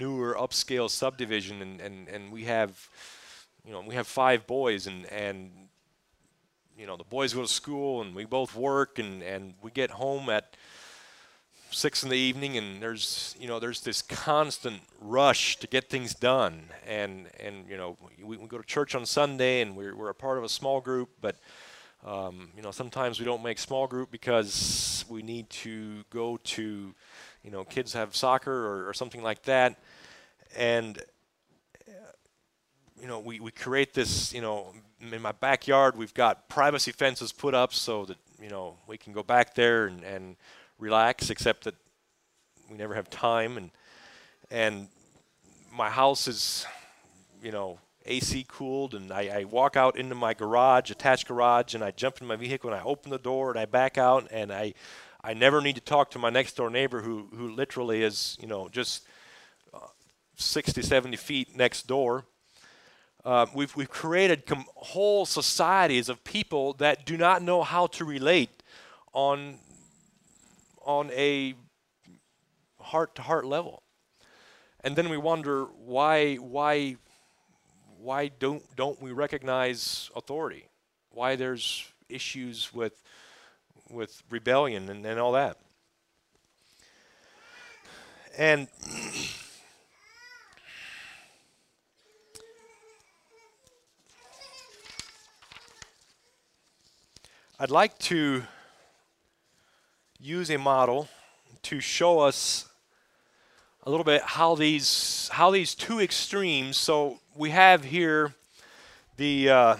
newer 0.00 0.34
upscale 0.36 0.90
subdivision, 0.90 1.62
and, 1.62 1.80
and, 1.80 2.08
and 2.08 2.32
we 2.32 2.42
have 2.46 2.90
you 3.64 3.70
know, 3.72 3.84
we 3.86 3.94
have 3.94 4.08
five 4.08 4.48
boys, 4.48 4.88
and 4.88 5.06
and 5.12 5.52
you 6.76 6.88
know 6.88 6.96
the 6.96 7.04
boys 7.04 7.32
go 7.34 7.42
to 7.42 7.54
school, 7.62 8.02
and 8.02 8.16
we 8.16 8.24
both 8.24 8.56
work, 8.56 8.98
and 8.98 9.22
and 9.22 9.54
we 9.62 9.70
get 9.70 9.92
home 9.92 10.28
at 10.28 10.56
six 11.70 12.02
in 12.02 12.08
the 12.08 12.16
evening, 12.16 12.56
and 12.56 12.82
there's 12.82 13.34
you 13.38 13.48
know 13.48 13.58
there's 13.58 13.80
this 13.80 14.02
constant 14.02 14.80
rush 15.00 15.56
to 15.58 15.66
get 15.66 15.88
things 15.88 16.14
done, 16.14 16.64
and 16.86 17.26
and 17.40 17.68
you 17.68 17.76
know 17.76 17.96
we, 18.22 18.36
we 18.36 18.46
go 18.46 18.58
to 18.58 18.64
church 18.64 18.94
on 18.94 19.06
Sunday, 19.06 19.60
and 19.60 19.76
we're 19.76 19.96
we're 19.96 20.10
a 20.10 20.14
part 20.14 20.38
of 20.38 20.44
a 20.44 20.48
small 20.48 20.80
group, 20.80 21.10
but. 21.20 21.36
Um, 22.04 22.50
you 22.54 22.62
know, 22.62 22.70
sometimes 22.70 23.18
we 23.18 23.24
don't 23.24 23.42
make 23.42 23.58
small 23.58 23.88
group 23.88 24.12
because 24.12 25.04
we 25.08 25.22
need 25.22 25.50
to 25.50 26.04
go 26.10 26.36
to, 26.36 26.94
you 27.42 27.50
know, 27.50 27.64
kids 27.64 27.94
have 27.94 28.14
soccer 28.14 28.52
or, 28.52 28.88
or 28.88 28.94
something 28.94 29.24
like 29.24 29.42
that, 29.42 29.76
and 30.56 31.02
you 33.00 33.06
know, 33.06 33.18
we, 33.18 33.40
we 33.40 33.50
create 33.50 33.94
this, 33.94 34.32
you 34.32 34.40
know, 34.40 34.72
in 35.00 35.20
my 35.20 35.32
backyard, 35.32 35.96
we've 35.96 36.14
got 36.14 36.48
privacy 36.48 36.92
fences 36.92 37.32
put 37.32 37.54
up 37.54 37.72
so 37.72 38.04
that, 38.06 38.16
you 38.40 38.48
know, 38.48 38.76
we 38.86 38.96
can 38.96 39.12
go 39.12 39.22
back 39.22 39.54
there 39.54 39.86
and, 39.86 40.02
and 40.02 40.36
relax, 40.78 41.30
except 41.30 41.64
that 41.64 41.74
we 42.70 42.76
never 42.76 42.94
have 42.94 43.08
time. 43.10 43.56
And, 43.56 43.70
and 44.50 44.88
my 45.72 45.90
house 45.90 46.28
is, 46.28 46.66
you 47.42 47.52
know, 47.52 47.78
AC 48.04 48.44
cooled, 48.48 48.94
and 48.94 49.12
I, 49.12 49.40
I 49.40 49.44
walk 49.44 49.76
out 49.76 49.98
into 49.98 50.14
my 50.14 50.32
garage, 50.32 50.90
attached 50.90 51.26
garage, 51.26 51.74
and 51.74 51.82
I 51.82 51.90
jump 51.90 52.20
in 52.20 52.26
my 52.26 52.36
vehicle 52.36 52.70
and 52.70 52.78
I 52.78 52.84
open 52.84 53.10
the 53.10 53.18
door 53.18 53.50
and 53.50 53.58
I 53.58 53.64
back 53.64 53.98
out, 53.98 54.28
and 54.30 54.52
I, 54.52 54.74
I 55.24 55.34
never 55.34 55.60
need 55.60 55.74
to 55.74 55.80
talk 55.80 56.12
to 56.12 56.18
my 56.18 56.30
next 56.30 56.56
door 56.56 56.70
neighbor 56.70 57.02
who, 57.02 57.28
who 57.34 57.50
literally 57.50 58.02
is, 58.04 58.36
you 58.40 58.46
know, 58.46 58.68
just 58.68 59.02
uh, 59.74 59.78
60, 60.36 60.82
70 60.82 61.16
feet 61.16 61.56
next 61.56 61.86
door 61.88 62.24
Uh, 63.24 63.46
we've, 63.52 63.74
we've 63.74 63.90
created 63.90 64.46
com- 64.46 64.66
whole 64.76 65.26
societies 65.26 66.08
of 66.08 66.22
people 66.22 66.74
that 66.74 67.04
do 67.04 67.16
not 67.16 67.42
know 67.42 67.64
how 67.64 67.88
to 67.88 68.04
relate 68.04 68.62
on, 69.12 69.58
on 70.86 71.10
a 71.10 71.54
heart 72.80 73.14
to 73.16 73.22
heart 73.22 73.44
level. 73.44 73.82
And 74.80 74.94
then 74.94 75.08
we 75.08 75.16
wonder 75.16 75.64
why, 75.64 76.36
why, 76.36 76.96
why 77.98 78.28
don't, 78.28 78.62
don't 78.76 79.02
we 79.02 79.10
recognize 79.12 80.10
authority? 80.14 80.68
Why 81.10 81.34
there's 81.34 81.84
issues 82.08 82.72
with, 82.72 83.02
with 83.90 84.22
rebellion 84.30 84.88
and, 84.88 85.04
and 85.04 85.18
all 85.18 85.32
that. 85.32 85.58
And 88.38 88.68
I'd 97.58 97.70
like 97.70 97.98
to 98.00 98.42
use 100.20 100.50
a 100.50 100.58
model 100.58 101.08
to 101.62 101.80
show 101.80 102.20
us 102.20 102.68
a 103.82 103.90
little 103.90 104.04
bit 104.04 104.22
how 104.22 104.54
these 104.54 105.28
how 105.32 105.50
these 105.50 105.74
two 105.74 106.00
extremes. 106.00 106.76
So 106.76 107.20
we 107.36 107.50
have 107.50 107.84
here 107.84 108.34
the 109.16 109.48
uh, 109.48 109.76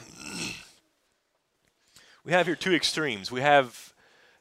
we 2.24 2.32
have 2.32 2.46
here 2.46 2.56
two 2.56 2.74
extremes. 2.74 3.30
We 3.30 3.40
have 3.40 3.92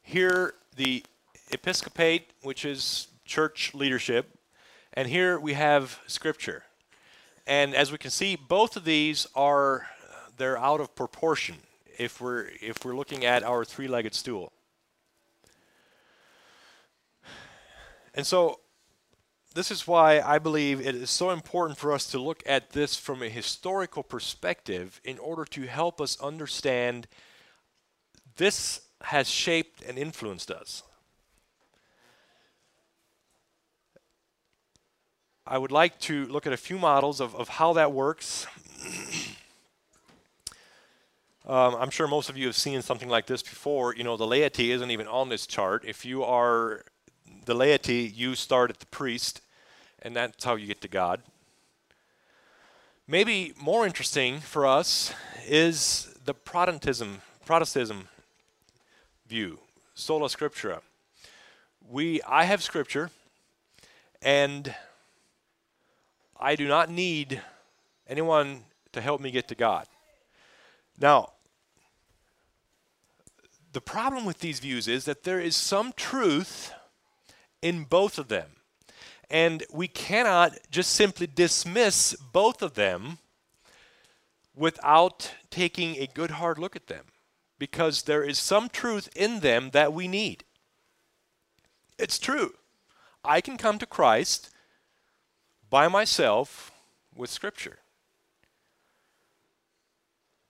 here 0.01 0.53
the 0.75 1.03
episcopate, 1.51 2.31
which 2.43 2.65
is 2.65 3.07
church 3.25 3.73
leadership, 3.73 4.37
and 4.93 5.07
here 5.07 5.39
we 5.39 5.53
have 5.53 5.99
scripture. 6.07 6.63
And 7.47 7.75
as 7.75 7.91
we 7.91 7.97
can 7.97 8.11
see, 8.11 8.35
both 8.35 8.75
of 8.75 8.85
these 8.85 9.27
are 9.35 9.87
they're 10.37 10.57
out 10.57 10.81
of 10.81 10.95
proportion 10.95 11.55
if 11.97 12.19
we're 12.19 12.49
if 12.61 12.83
we're 12.83 12.95
looking 12.95 13.25
at 13.25 13.43
our 13.43 13.63
three-legged 13.63 14.13
stool. 14.13 14.51
And 18.15 18.25
so 18.25 18.61
this 19.53 19.69
is 19.69 19.85
why 19.85 20.21
I 20.21 20.39
believe 20.39 20.79
it 20.79 20.95
is 20.95 21.09
so 21.09 21.29
important 21.29 21.77
for 21.77 21.91
us 21.91 22.07
to 22.07 22.19
look 22.19 22.41
at 22.45 22.71
this 22.71 22.95
from 22.95 23.21
a 23.21 23.29
historical 23.29 24.03
perspective 24.03 25.01
in 25.03 25.19
order 25.19 25.43
to 25.45 25.63
help 25.63 25.99
us 25.99 26.19
understand 26.21 27.07
this 28.37 28.81
has 29.01 29.29
shaped 29.29 29.81
and 29.83 29.97
influenced 29.97 30.49
us. 30.49 30.81
I 35.45 35.57
would 35.57 35.71
like 35.71 35.99
to 35.99 36.25
look 36.25 36.47
at 36.47 36.53
a 36.53 36.57
few 36.57 36.79
models 36.79 37.19
of, 37.19 37.35
of 37.35 37.49
how 37.49 37.73
that 37.73 37.91
works. 37.91 38.47
Um, 41.47 41.75
I'm 41.75 41.91
sure 41.91 42.07
most 42.07 42.27
of 42.27 42.37
you 42.37 42.47
have 42.47 42.55
seen 42.55 42.81
something 42.81 43.07
like 43.07 43.27
this 43.27 43.43
before. 43.43 43.93
You 43.93 44.03
know, 44.03 44.17
the 44.17 44.25
laity 44.25 44.71
isn't 44.71 44.89
even 44.89 45.05
on 45.05 45.29
this 45.29 45.45
chart. 45.45 45.85
If 45.85 46.03
you 46.03 46.23
are 46.23 46.85
the 47.45 47.53
laity, 47.53 48.11
you 48.13 48.35
start 48.35 48.69
at 48.69 48.79
the 48.79 48.85
priest, 48.87 49.41
and 50.01 50.15
that's 50.15 50.43
how 50.43 50.55
you 50.55 50.67
get 50.67 50.81
to 50.81 50.87
God. 50.87 51.21
Maybe 53.07 53.53
more 53.59 53.85
interesting 53.85 54.39
for 54.39 54.65
us 54.65 55.13
is 55.47 56.15
the 56.25 56.33
Protestantism, 56.33 57.21
Protestantism 57.45 58.07
view, 59.27 59.59
sola 59.93 60.27
scriptura. 60.27 60.81
We, 61.87 62.21
I 62.23 62.45
have 62.45 62.63
scripture, 62.63 63.11
and 64.21 64.73
I 66.39 66.55
do 66.55 66.67
not 66.67 66.89
need 66.89 67.41
anyone 68.07 68.63
to 68.93 69.01
help 69.01 69.21
me 69.21 69.29
get 69.29 69.47
to 69.49 69.55
God. 69.55 69.85
Now, 70.99 71.33
the 73.71 73.81
problem 73.81 74.25
with 74.25 74.39
these 74.39 74.59
views 74.59 74.87
is 74.87 75.05
that 75.05 75.23
there 75.23 75.39
is 75.39 75.55
some 75.55 75.93
truth 75.95 76.71
in 77.65 77.83
both 77.83 78.19
of 78.19 78.27
them. 78.27 78.47
And 79.27 79.63
we 79.73 79.87
cannot 79.87 80.55
just 80.69 80.91
simply 80.91 81.25
dismiss 81.25 82.13
both 82.13 82.61
of 82.61 82.75
them 82.75 83.17
without 84.55 85.31
taking 85.49 85.95
a 85.95 86.05
good 86.05 86.29
hard 86.29 86.59
look 86.59 86.75
at 86.75 86.85
them 86.85 87.05
because 87.57 88.03
there 88.03 88.23
is 88.23 88.37
some 88.37 88.69
truth 88.69 89.09
in 89.15 89.39
them 89.39 89.71
that 89.71 89.93
we 89.93 90.07
need. 90.07 90.43
It's 91.97 92.19
true. 92.19 92.53
I 93.23 93.41
can 93.41 93.57
come 93.57 93.79
to 93.79 93.87
Christ 93.87 94.51
by 95.67 95.87
myself 95.87 96.71
with 97.15 97.31
Scripture. 97.31 97.79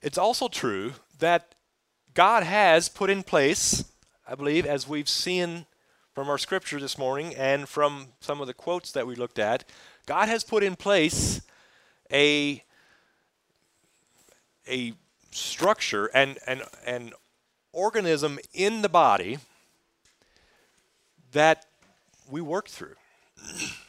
It's 0.01 0.17
also 0.17 0.49
true 0.49 0.95
that 1.19 1.55
God 2.13 2.43
has 2.43 2.89
put 2.89 3.09
in 3.09 3.23
place, 3.23 3.85
I 4.27 4.35
believe, 4.35 4.65
as 4.65 4.85
we've 4.85 5.07
seen 5.07 5.65
from 6.15 6.29
our 6.29 6.37
scripture 6.37 6.79
this 6.79 6.97
morning 6.97 7.35
and 7.35 7.67
from 7.67 8.07
some 8.21 8.39
of 8.39 8.47
the 8.47 8.53
quotes 8.53 8.93
that 8.93 9.05
we 9.05 9.15
looked 9.15 9.37
at, 9.37 9.65
God 10.05 10.29
has 10.29 10.45
put 10.45 10.63
in 10.63 10.77
place 10.77 11.41
a 12.11 12.63
a 14.67 14.93
structure 15.31 16.09
and 16.13 16.39
an 16.47 16.61
an 16.85 17.11
organism 17.73 18.39
in 18.53 18.81
the 18.81 18.87
body 18.87 19.39
that 21.33 21.65
we 22.29 22.39
work 22.39 22.69
through. 22.69 22.95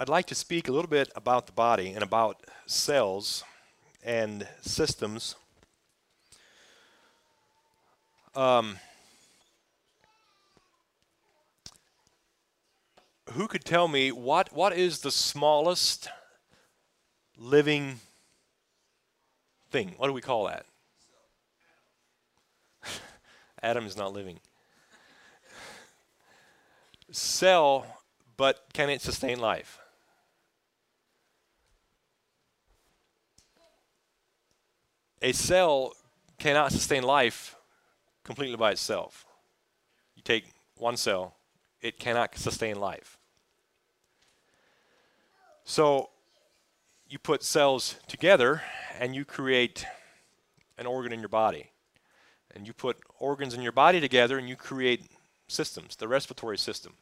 I'd 0.00 0.08
like 0.08 0.24
to 0.28 0.34
speak 0.34 0.66
a 0.66 0.72
little 0.72 0.88
bit 0.88 1.12
about 1.14 1.44
the 1.44 1.52
body 1.52 1.90
and 1.90 2.02
about 2.02 2.46
cells 2.64 3.44
and 4.02 4.48
systems. 4.62 5.36
Um, 8.34 8.78
who 13.32 13.46
could 13.46 13.62
tell 13.62 13.88
me 13.88 14.10
what, 14.10 14.54
what 14.54 14.72
is 14.72 15.00
the 15.00 15.10
smallest 15.10 16.08
living 17.36 18.00
thing? 19.70 19.96
What 19.98 20.06
do 20.06 20.14
we 20.14 20.22
call 20.22 20.46
that? 20.46 20.64
Atom 23.62 23.84
is 23.84 23.98
not 23.98 24.14
living. 24.14 24.40
Cell, 27.10 27.84
but 28.38 28.64
can 28.72 28.88
it 28.88 29.02
sustain 29.02 29.38
life? 29.38 29.79
A 35.22 35.32
cell 35.32 35.92
cannot 36.38 36.72
sustain 36.72 37.02
life 37.02 37.56
completely 38.24 38.56
by 38.56 38.72
itself. 38.72 39.26
You 40.14 40.22
take 40.22 40.44
one 40.76 40.96
cell, 40.96 41.34
it 41.80 41.98
cannot 41.98 42.36
sustain 42.36 42.80
life. 42.80 43.18
So 45.64 46.10
you 47.08 47.18
put 47.18 47.42
cells 47.42 47.96
together 48.06 48.62
and 48.98 49.14
you 49.14 49.24
create 49.24 49.86
an 50.78 50.86
organ 50.86 51.12
in 51.12 51.20
your 51.20 51.28
body. 51.28 51.70
And 52.54 52.66
you 52.66 52.72
put 52.72 52.96
organs 53.18 53.54
in 53.54 53.62
your 53.62 53.72
body 53.72 54.00
together 54.00 54.38
and 54.38 54.48
you 54.48 54.56
create 54.56 55.04
systems, 55.46 55.96
the 55.96 56.08
respiratory 56.08 56.58
system, 56.58 56.94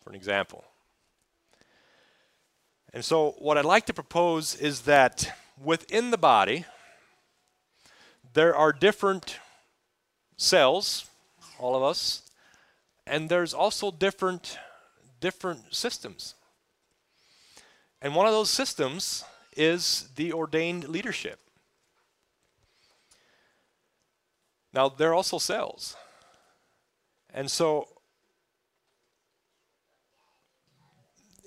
for 0.00 0.10
an 0.10 0.16
example. 0.16 0.64
And 2.92 3.04
so, 3.04 3.34
what 3.38 3.58
I'd 3.58 3.64
like 3.64 3.86
to 3.86 3.94
propose 3.94 4.54
is 4.54 4.82
that 4.82 5.36
within 5.62 6.10
the 6.10 6.18
body, 6.18 6.64
there 8.34 8.54
are 8.54 8.72
different 8.72 9.38
cells, 10.36 11.06
all 11.58 11.74
of 11.76 11.82
us, 11.82 12.22
and 13.06 13.28
there's 13.28 13.54
also 13.54 13.90
different 13.90 14.58
different 15.20 15.74
systems. 15.74 16.34
And 18.02 18.14
one 18.14 18.26
of 18.26 18.32
those 18.32 18.50
systems 18.50 19.24
is 19.56 20.10
the 20.16 20.34
ordained 20.34 20.86
leadership. 20.88 21.40
Now, 24.74 24.90
they're 24.90 25.14
also 25.14 25.38
cells. 25.38 25.96
And 27.32 27.50
so, 27.50 27.88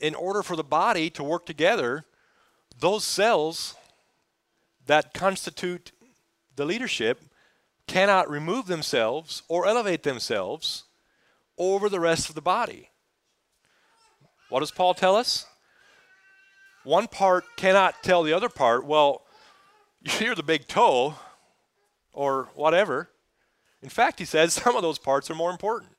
in 0.02 0.16
order 0.16 0.42
for 0.42 0.56
the 0.56 0.64
body 0.64 1.12
to 1.12 1.24
work 1.24 1.46
together, 1.46 2.06
those 2.80 3.04
cells 3.04 3.76
that 4.88 5.14
constitute 5.14 5.92
the 6.58 6.66
leadership 6.66 7.22
cannot 7.88 8.30
remove 8.30 8.68
themselves 8.68 9.44
or 9.48 9.66
elevate 9.66 10.04
themselves 10.04 10.84
over 11.58 11.88
the 11.88 12.00
rest 12.00 12.28
of 12.28 12.36
the 12.36 12.42
body. 12.42 12.90
What 14.50 14.60
does 14.60 14.72
Paul 14.72 14.94
tell 14.94 15.16
us? 15.16 15.46
One 16.84 17.08
part 17.08 17.46
cannot 17.56 18.04
tell 18.04 18.24
the 18.24 18.34
other 18.34 18.50
part, 18.50 18.86
well, 18.86 19.24
you're 20.20 20.36
the 20.36 20.44
big 20.44 20.68
toe 20.68 21.16
or 22.12 22.50
whatever. 22.56 23.10
In 23.82 23.90
fact, 23.90 24.20
he 24.20 24.26
says 24.26 24.54
some 24.62 24.76
of 24.76 24.82
those 24.82 24.98
parts 24.98 25.30
are 25.30 25.36
more 25.36 25.52
important. 25.52 25.92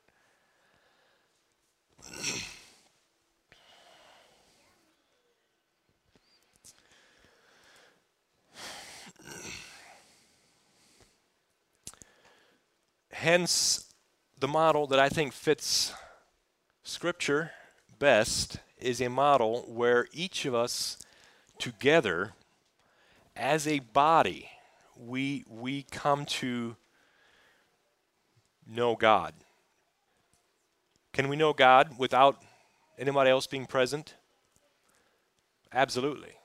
Hence, 13.19 13.83
the 14.39 14.47
model 14.47 14.87
that 14.87 14.97
I 14.97 15.09
think 15.09 15.33
fits 15.33 15.93
Scripture 16.83 17.51
best 17.99 18.59
is 18.77 19.01
a 19.01 19.09
model 19.09 19.65
where 19.67 20.07
each 20.13 20.45
of 20.45 20.55
us 20.55 20.97
together 21.57 22.31
as 23.35 23.67
a 23.67 23.79
body 23.79 24.49
we 24.95 25.43
we 25.49 25.83
come 25.91 26.25
to 26.27 26.77
know 28.65 28.95
God. 28.95 29.33
Can 31.11 31.27
we 31.27 31.35
know 31.35 31.51
God 31.51 31.99
without 31.99 32.41
anybody 32.97 33.31
else 33.31 33.47
being 33.47 33.65
present? 33.65 34.15
Absolutely. 35.73 36.35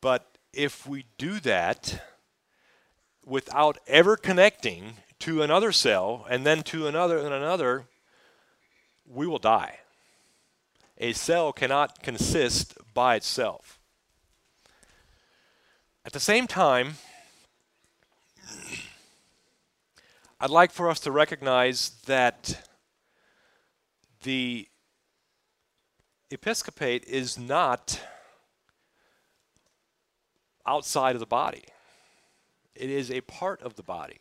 But 0.00 0.38
if 0.52 0.88
we 0.88 1.04
do 1.18 1.38
that 1.38 2.02
without 3.24 3.78
ever 3.86 4.16
connecting 4.16 4.94
to 5.20 5.42
another 5.42 5.70
cell 5.70 6.26
and 6.28 6.44
then 6.44 6.62
to 6.64 6.86
another 6.86 7.18
and 7.18 7.32
another, 7.32 7.86
we 9.06 9.26
will 9.26 9.38
die. 9.38 9.78
A 10.98 11.12
cell 11.12 11.52
cannot 11.52 12.02
consist 12.02 12.76
by 12.94 13.16
itself. 13.16 13.78
At 16.04 16.12
the 16.12 16.20
same 16.20 16.46
time, 16.46 16.94
I'd 20.40 20.50
like 20.50 20.72
for 20.72 20.88
us 20.88 21.00
to 21.00 21.12
recognize 21.12 21.90
that 22.06 22.66
the 24.22 24.68
episcopate 26.30 27.04
is 27.04 27.38
not 27.38 28.00
outside 30.66 31.14
of 31.14 31.20
the 31.20 31.26
body, 31.26 31.64
it 32.74 32.88
is 32.88 33.10
a 33.10 33.20
part 33.22 33.60
of 33.60 33.74
the 33.74 33.82
body. 33.82 34.18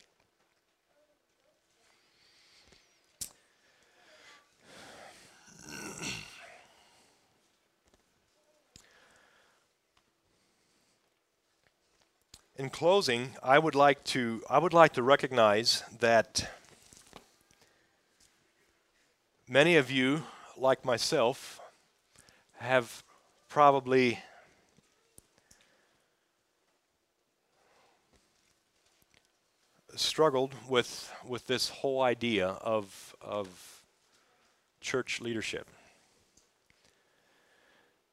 In 12.60 12.70
closing, 12.70 13.38
I 13.41 13.57
would 13.57 13.74
like 13.74 14.03
to 14.16 14.43
I 14.49 14.60
would 14.60 14.74
like 14.74 14.91
to 14.95 15.01
recognize 15.01 15.82
that 16.01 16.51
many 19.47 19.78
of 19.78 19.89
you, 19.89 20.24
like 20.57 20.84
myself, 20.84 21.62
have 22.57 23.01
probably 23.47 24.20
struggled 29.95 30.53
with 30.68 31.14
with 31.26 31.47
this 31.47 31.70
whole 31.70 32.01
idea 32.01 32.47
of 32.49 33.16
of 33.22 33.84
church 34.82 35.22
leadership. 35.22 35.70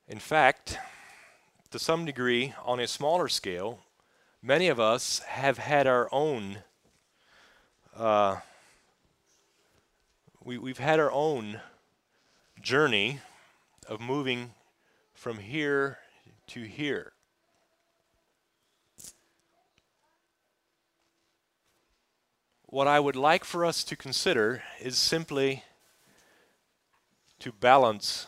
In 0.07 0.21
fact, 0.21 0.79
to 1.73 1.81
some 1.81 2.05
degree, 2.05 2.55
on 2.65 2.79
a 2.79 2.87
smaller 2.87 3.27
scale, 3.27 3.81
many 4.43 4.69
of 4.69 4.79
us 4.79 5.21
have 5.21 5.59
had 5.59 5.87
our 5.87 6.09
own 6.13 6.59
uh, 7.97 8.37
we, 10.47 10.59
we've 10.59 10.79
had 10.79 11.01
our 11.01 11.11
own 11.11 11.61
journey 12.63 13.21
of 13.89 14.01
moving 14.01 14.53
from 15.13 15.39
here 15.39 15.99
to 16.47 16.63
here. 16.63 17.13
What 22.67 22.87
i 22.87 23.01
would 23.01 23.17
like 23.17 23.45
for 23.45 23.65
us 23.65 23.83
to 23.85 23.97
consider 23.97 24.63
is 24.81 24.99
simply 24.99 25.65
to 27.39 27.51
balance 27.51 28.27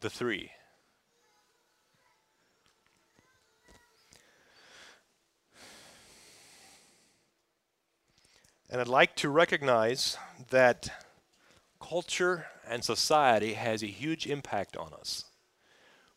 the 0.00 0.10
three 0.10 0.50
And 8.70 8.82
I'd 8.82 8.88
like 8.88 9.16
to 9.16 9.30
recognize 9.30 10.18
that 10.50 10.90
culture 11.80 12.46
and 12.68 12.84
society 12.84 13.54
has 13.54 13.82
a 13.82 13.86
huge 13.86 14.26
impact 14.26 14.76
on 14.76 14.92
us. 14.92 15.24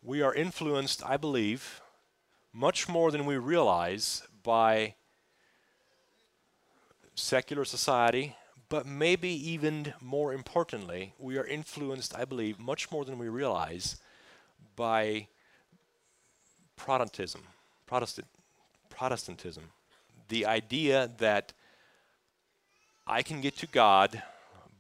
We 0.04 0.22
are 0.22 0.34
influenced, 0.34 1.02
I 1.06 1.16
believe, 1.16 1.80
much 2.52 2.90
more 2.90 3.10
than 3.10 3.26
we 3.26 3.38
realize 3.38 4.24
by 4.44 4.96
secular 7.16 7.64
society, 7.64 8.36
but 8.68 8.86
maybe 8.86 9.30
even 9.30 9.94
more 10.02 10.34
importantly, 10.34 11.14
we 11.18 11.38
are 11.38 11.46
influenced, 11.46 12.14
I 12.18 12.26
believe, 12.26 12.60
much 12.60 12.92
more 12.92 13.06
than 13.06 13.18
we 13.18 13.30
realize 13.30 13.96
by 14.76 15.28
Protestantism, 16.76 17.44
Protestant, 17.86 18.28
Protestantism. 18.90 19.70
The 20.28 20.46
idea 20.46 21.10
that 21.20 21.54
I 23.06 23.24
can 23.24 23.42
get 23.42 23.58
to 23.58 23.68
God 23.68 24.22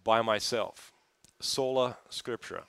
by 0.03 0.21
myself. 0.21 0.91
Sola 1.39 1.97
Scriptura. 2.09 2.63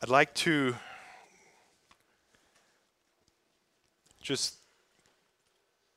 I'd 0.00 0.08
like 0.08 0.32
to 0.34 0.76
just 4.20 4.58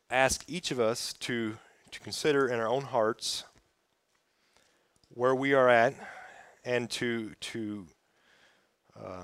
ask 0.10 0.44
each 0.48 0.72
of 0.72 0.80
us 0.80 1.14
to, 1.14 1.58
to 1.92 2.00
consider 2.00 2.48
in 2.48 2.60
our 2.60 2.68
own 2.68 2.82
hearts 2.82 3.44
where 5.14 5.36
we 5.36 5.54
are 5.54 5.70
at 5.70 5.94
and 6.64 6.90
to 6.92 7.34
to 7.42 7.88
uh, 9.00 9.24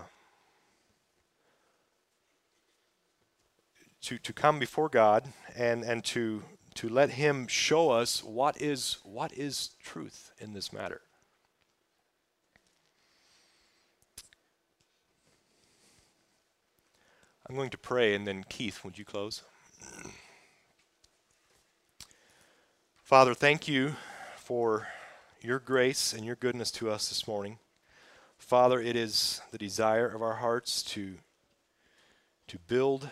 to 4.02 4.18
to 4.18 4.34
come 4.34 4.60
before 4.60 4.90
God 4.90 5.26
and 5.56 5.84
and 5.84 6.04
to 6.06 6.44
to 6.76 6.90
let 6.90 7.12
Him 7.12 7.48
show 7.48 7.90
us 7.90 8.24
what 8.24 8.62
is 8.62 8.98
what 9.04 9.34
is 9.34 9.72
truth 9.84 10.32
in 10.40 10.54
this 10.54 10.72
matter. 10.72 11.02
I'm 17.50 17.56
going 17.56 17.70
to 17.70 17.78
pray, 17.78 18.14
and 18.14 18.28
then 18.28 18.44
Keith, 18.50 18.84
would 18.84 18.98
you 18.98 19.06
close? 19.06 19.42
Father, 23.04 23.34
thank 23.34 23.70
you 23.70 23.96
for 24.36 24.88
your 25.42 25.60
grace 25.60 26.14
and 26.14 26.26
your 26.26 26.36
goodness 26.36 26.72
to 26.72 26.90
us 26.90 27.10
this 27.10 27.28
morning. 27.28 27.60
Father, 28.38 28.80
it 28.80 28.96
is 28.96 29.42
the 29.52 29.58
desire 29.58 30.08
of 30.08 30.22
our 30.22 30.36
hearts 30.36 30.82
to, 30.84 31.16
to 32.48 32.58
build 32.68 33.10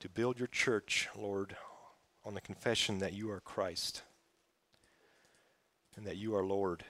to 0.00 0.08
build 0.10 0.38
your 0.38 0.48
church, 0.48 1.08
Lord, 1.16 1.56
on 2.26 2.34
the 2.34 2.40
confession 2.42 2.98
that 2.98 3.14
you 3.14 3.30
are 3.30 3.40
Christ 3.40 4.02
and 5.96 6.06
that 6.06 6.18
you 6.18 6.36
are 6.36 6.44
Lord. 6.44 6.84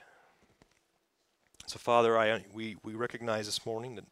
So, 1.65 1.79
Father, 1.79 2.17
I, 2.17 2.43
we, 2.53 2.75
we 2.83 2.93
recognize 2.93 3.45
this 3.45 3.65
morning 3.65 3.95
that 3.95 4.03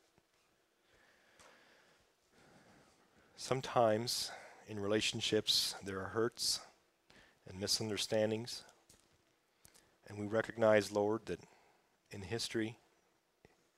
sometimes 3.36 4.32
in 4.70 4.80
relationships 4.80 5.76
there 5.84 5.99
are 5.99 6.10
hurts 6.10 6.62
and 7.49 7.60
misunderstandings. 7.60 8.64
And 10.08 10.20
we 10.20 10.28
recognize, 10.28 10.91
Lord, 10.91 11.26
that 11.26 11.39
in 12.12 12.22
history, 12.22 12.78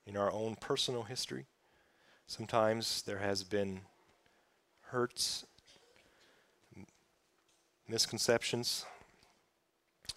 in 0.06 0.16
our 0.16 0.32
own 0.32 0.56
personal 0.56 1.04
history, 1.04 1.46
sometimes 2.26 3.02
there 3.02 3.18
has 3.18 3.44
been 3.44 3.80
hurts, 4.88 5.46
misconceptions. 7.88 8.84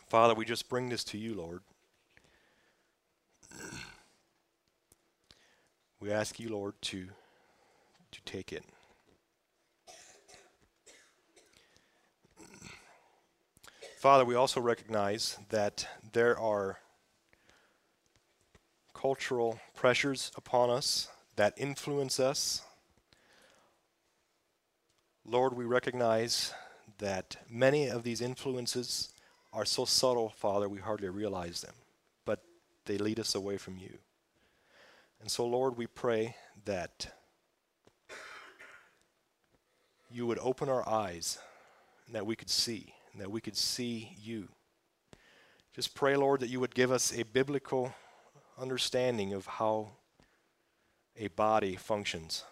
Father, 0.08 0.34
we 0.34 0.46
just 0.46 0.70
bring 0.70 0.90
this 0.90 1.04
to 1.06 1.18
you, 1.18 1.36
Lord. 1.36 1.62
We 6.00 6.12
ask 6.12 6.40
you, 6.40 6.50
Lord, 6.50 6.76
to, 6.84 7.08
to 8.12 8.22
take 8.26 8.54
it. 8.54 8.64
Father, 14.00 14.24
we 14.24 14.34
also 14.34 14.62
recognize 14.62 15.38
that 15.50 15.86
there 16.14 16.40
are 16.40 16.80
cultural 18.94 19.60
pressures 19.76 20.32
upon 20.38 20.70
us 20.70 21.10
that 21.36 21.54
influence 21.58 22.18
us. 22.18 22.62
Lord, 25.26 25.52
we 25.52 25.66
recognize 25.66 26.54
that 27.00 27.36
many 27.50 27.90
of 27.90 28.04
these 28.04 28.22
influences 28.22 29.10
are 29.52 29.66
so 29.66 29.84
subtle, 29.84 30.30
Father, 30.30 30.70
we 30.70 30.80
hardly 30.80 31.10
realize 31.10 31.60
them, 31.60 31.76
but 32.24 32.42
they 32.86 32.98
lead 32.98 33.20
us 33.20 33.36
away 33.36 33.58
from 33.58 33.76
you. 33.76 33.98
And 35.20 35.30
so, 35.30 35.46
Lord, 35.46 35.76
we 35.76 35.88
pray 35.88 36.38
that 36.64 37.14
you 40.10 40.26
would 40.26 40.40
open 40.40 40.70
our 40.70 40.88
eyes 40.88 41.38
and 42.06 42.16
that 42.16 42.26
we 42.26 42.38
could 42.38 42.50
see, 42.50 42.94
and 43.12 43.22
that 43.22 43.32
we 43.32 43.42
could 43.42 43.58
see 43.58 44.16
you. 44.22 44.48
Just 45.74 45.96
pray, 45.96 46.16
Lord, 46.16 46.42
that 46.42 46.50
you 46.50 46.60
would 46.60 46.76
give 46.76 46.92
us 46.92 47.14
a 47.18 47.24
biblical 47.24 47.94
understanding 48.60 49.34
of 49.34 49.46
how 49.46 49.92
a 51.18 51.28
body 51.30 51.76
functions. 51.76 52.44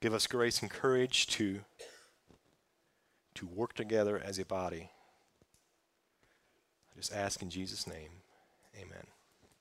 Give 0.00 0.14
us 0.14 0.26
grace 0.26 0.60
and 0.62 0.70
courage 0.70 1.28
to, 1.28 1.60
to 3.34 3.46
work 3.46 3.74
together 3.74 4.20
as 4.22 4.38
a 4.38 4.44
body. 4.44 4.90
I 6.92 6.98
just 6.98 7.12
ask 7.12 7.40
in 7.40 7.50
Jesus' 7.50 7.86
name, 7.86 8.10
amen. 8.76 9.06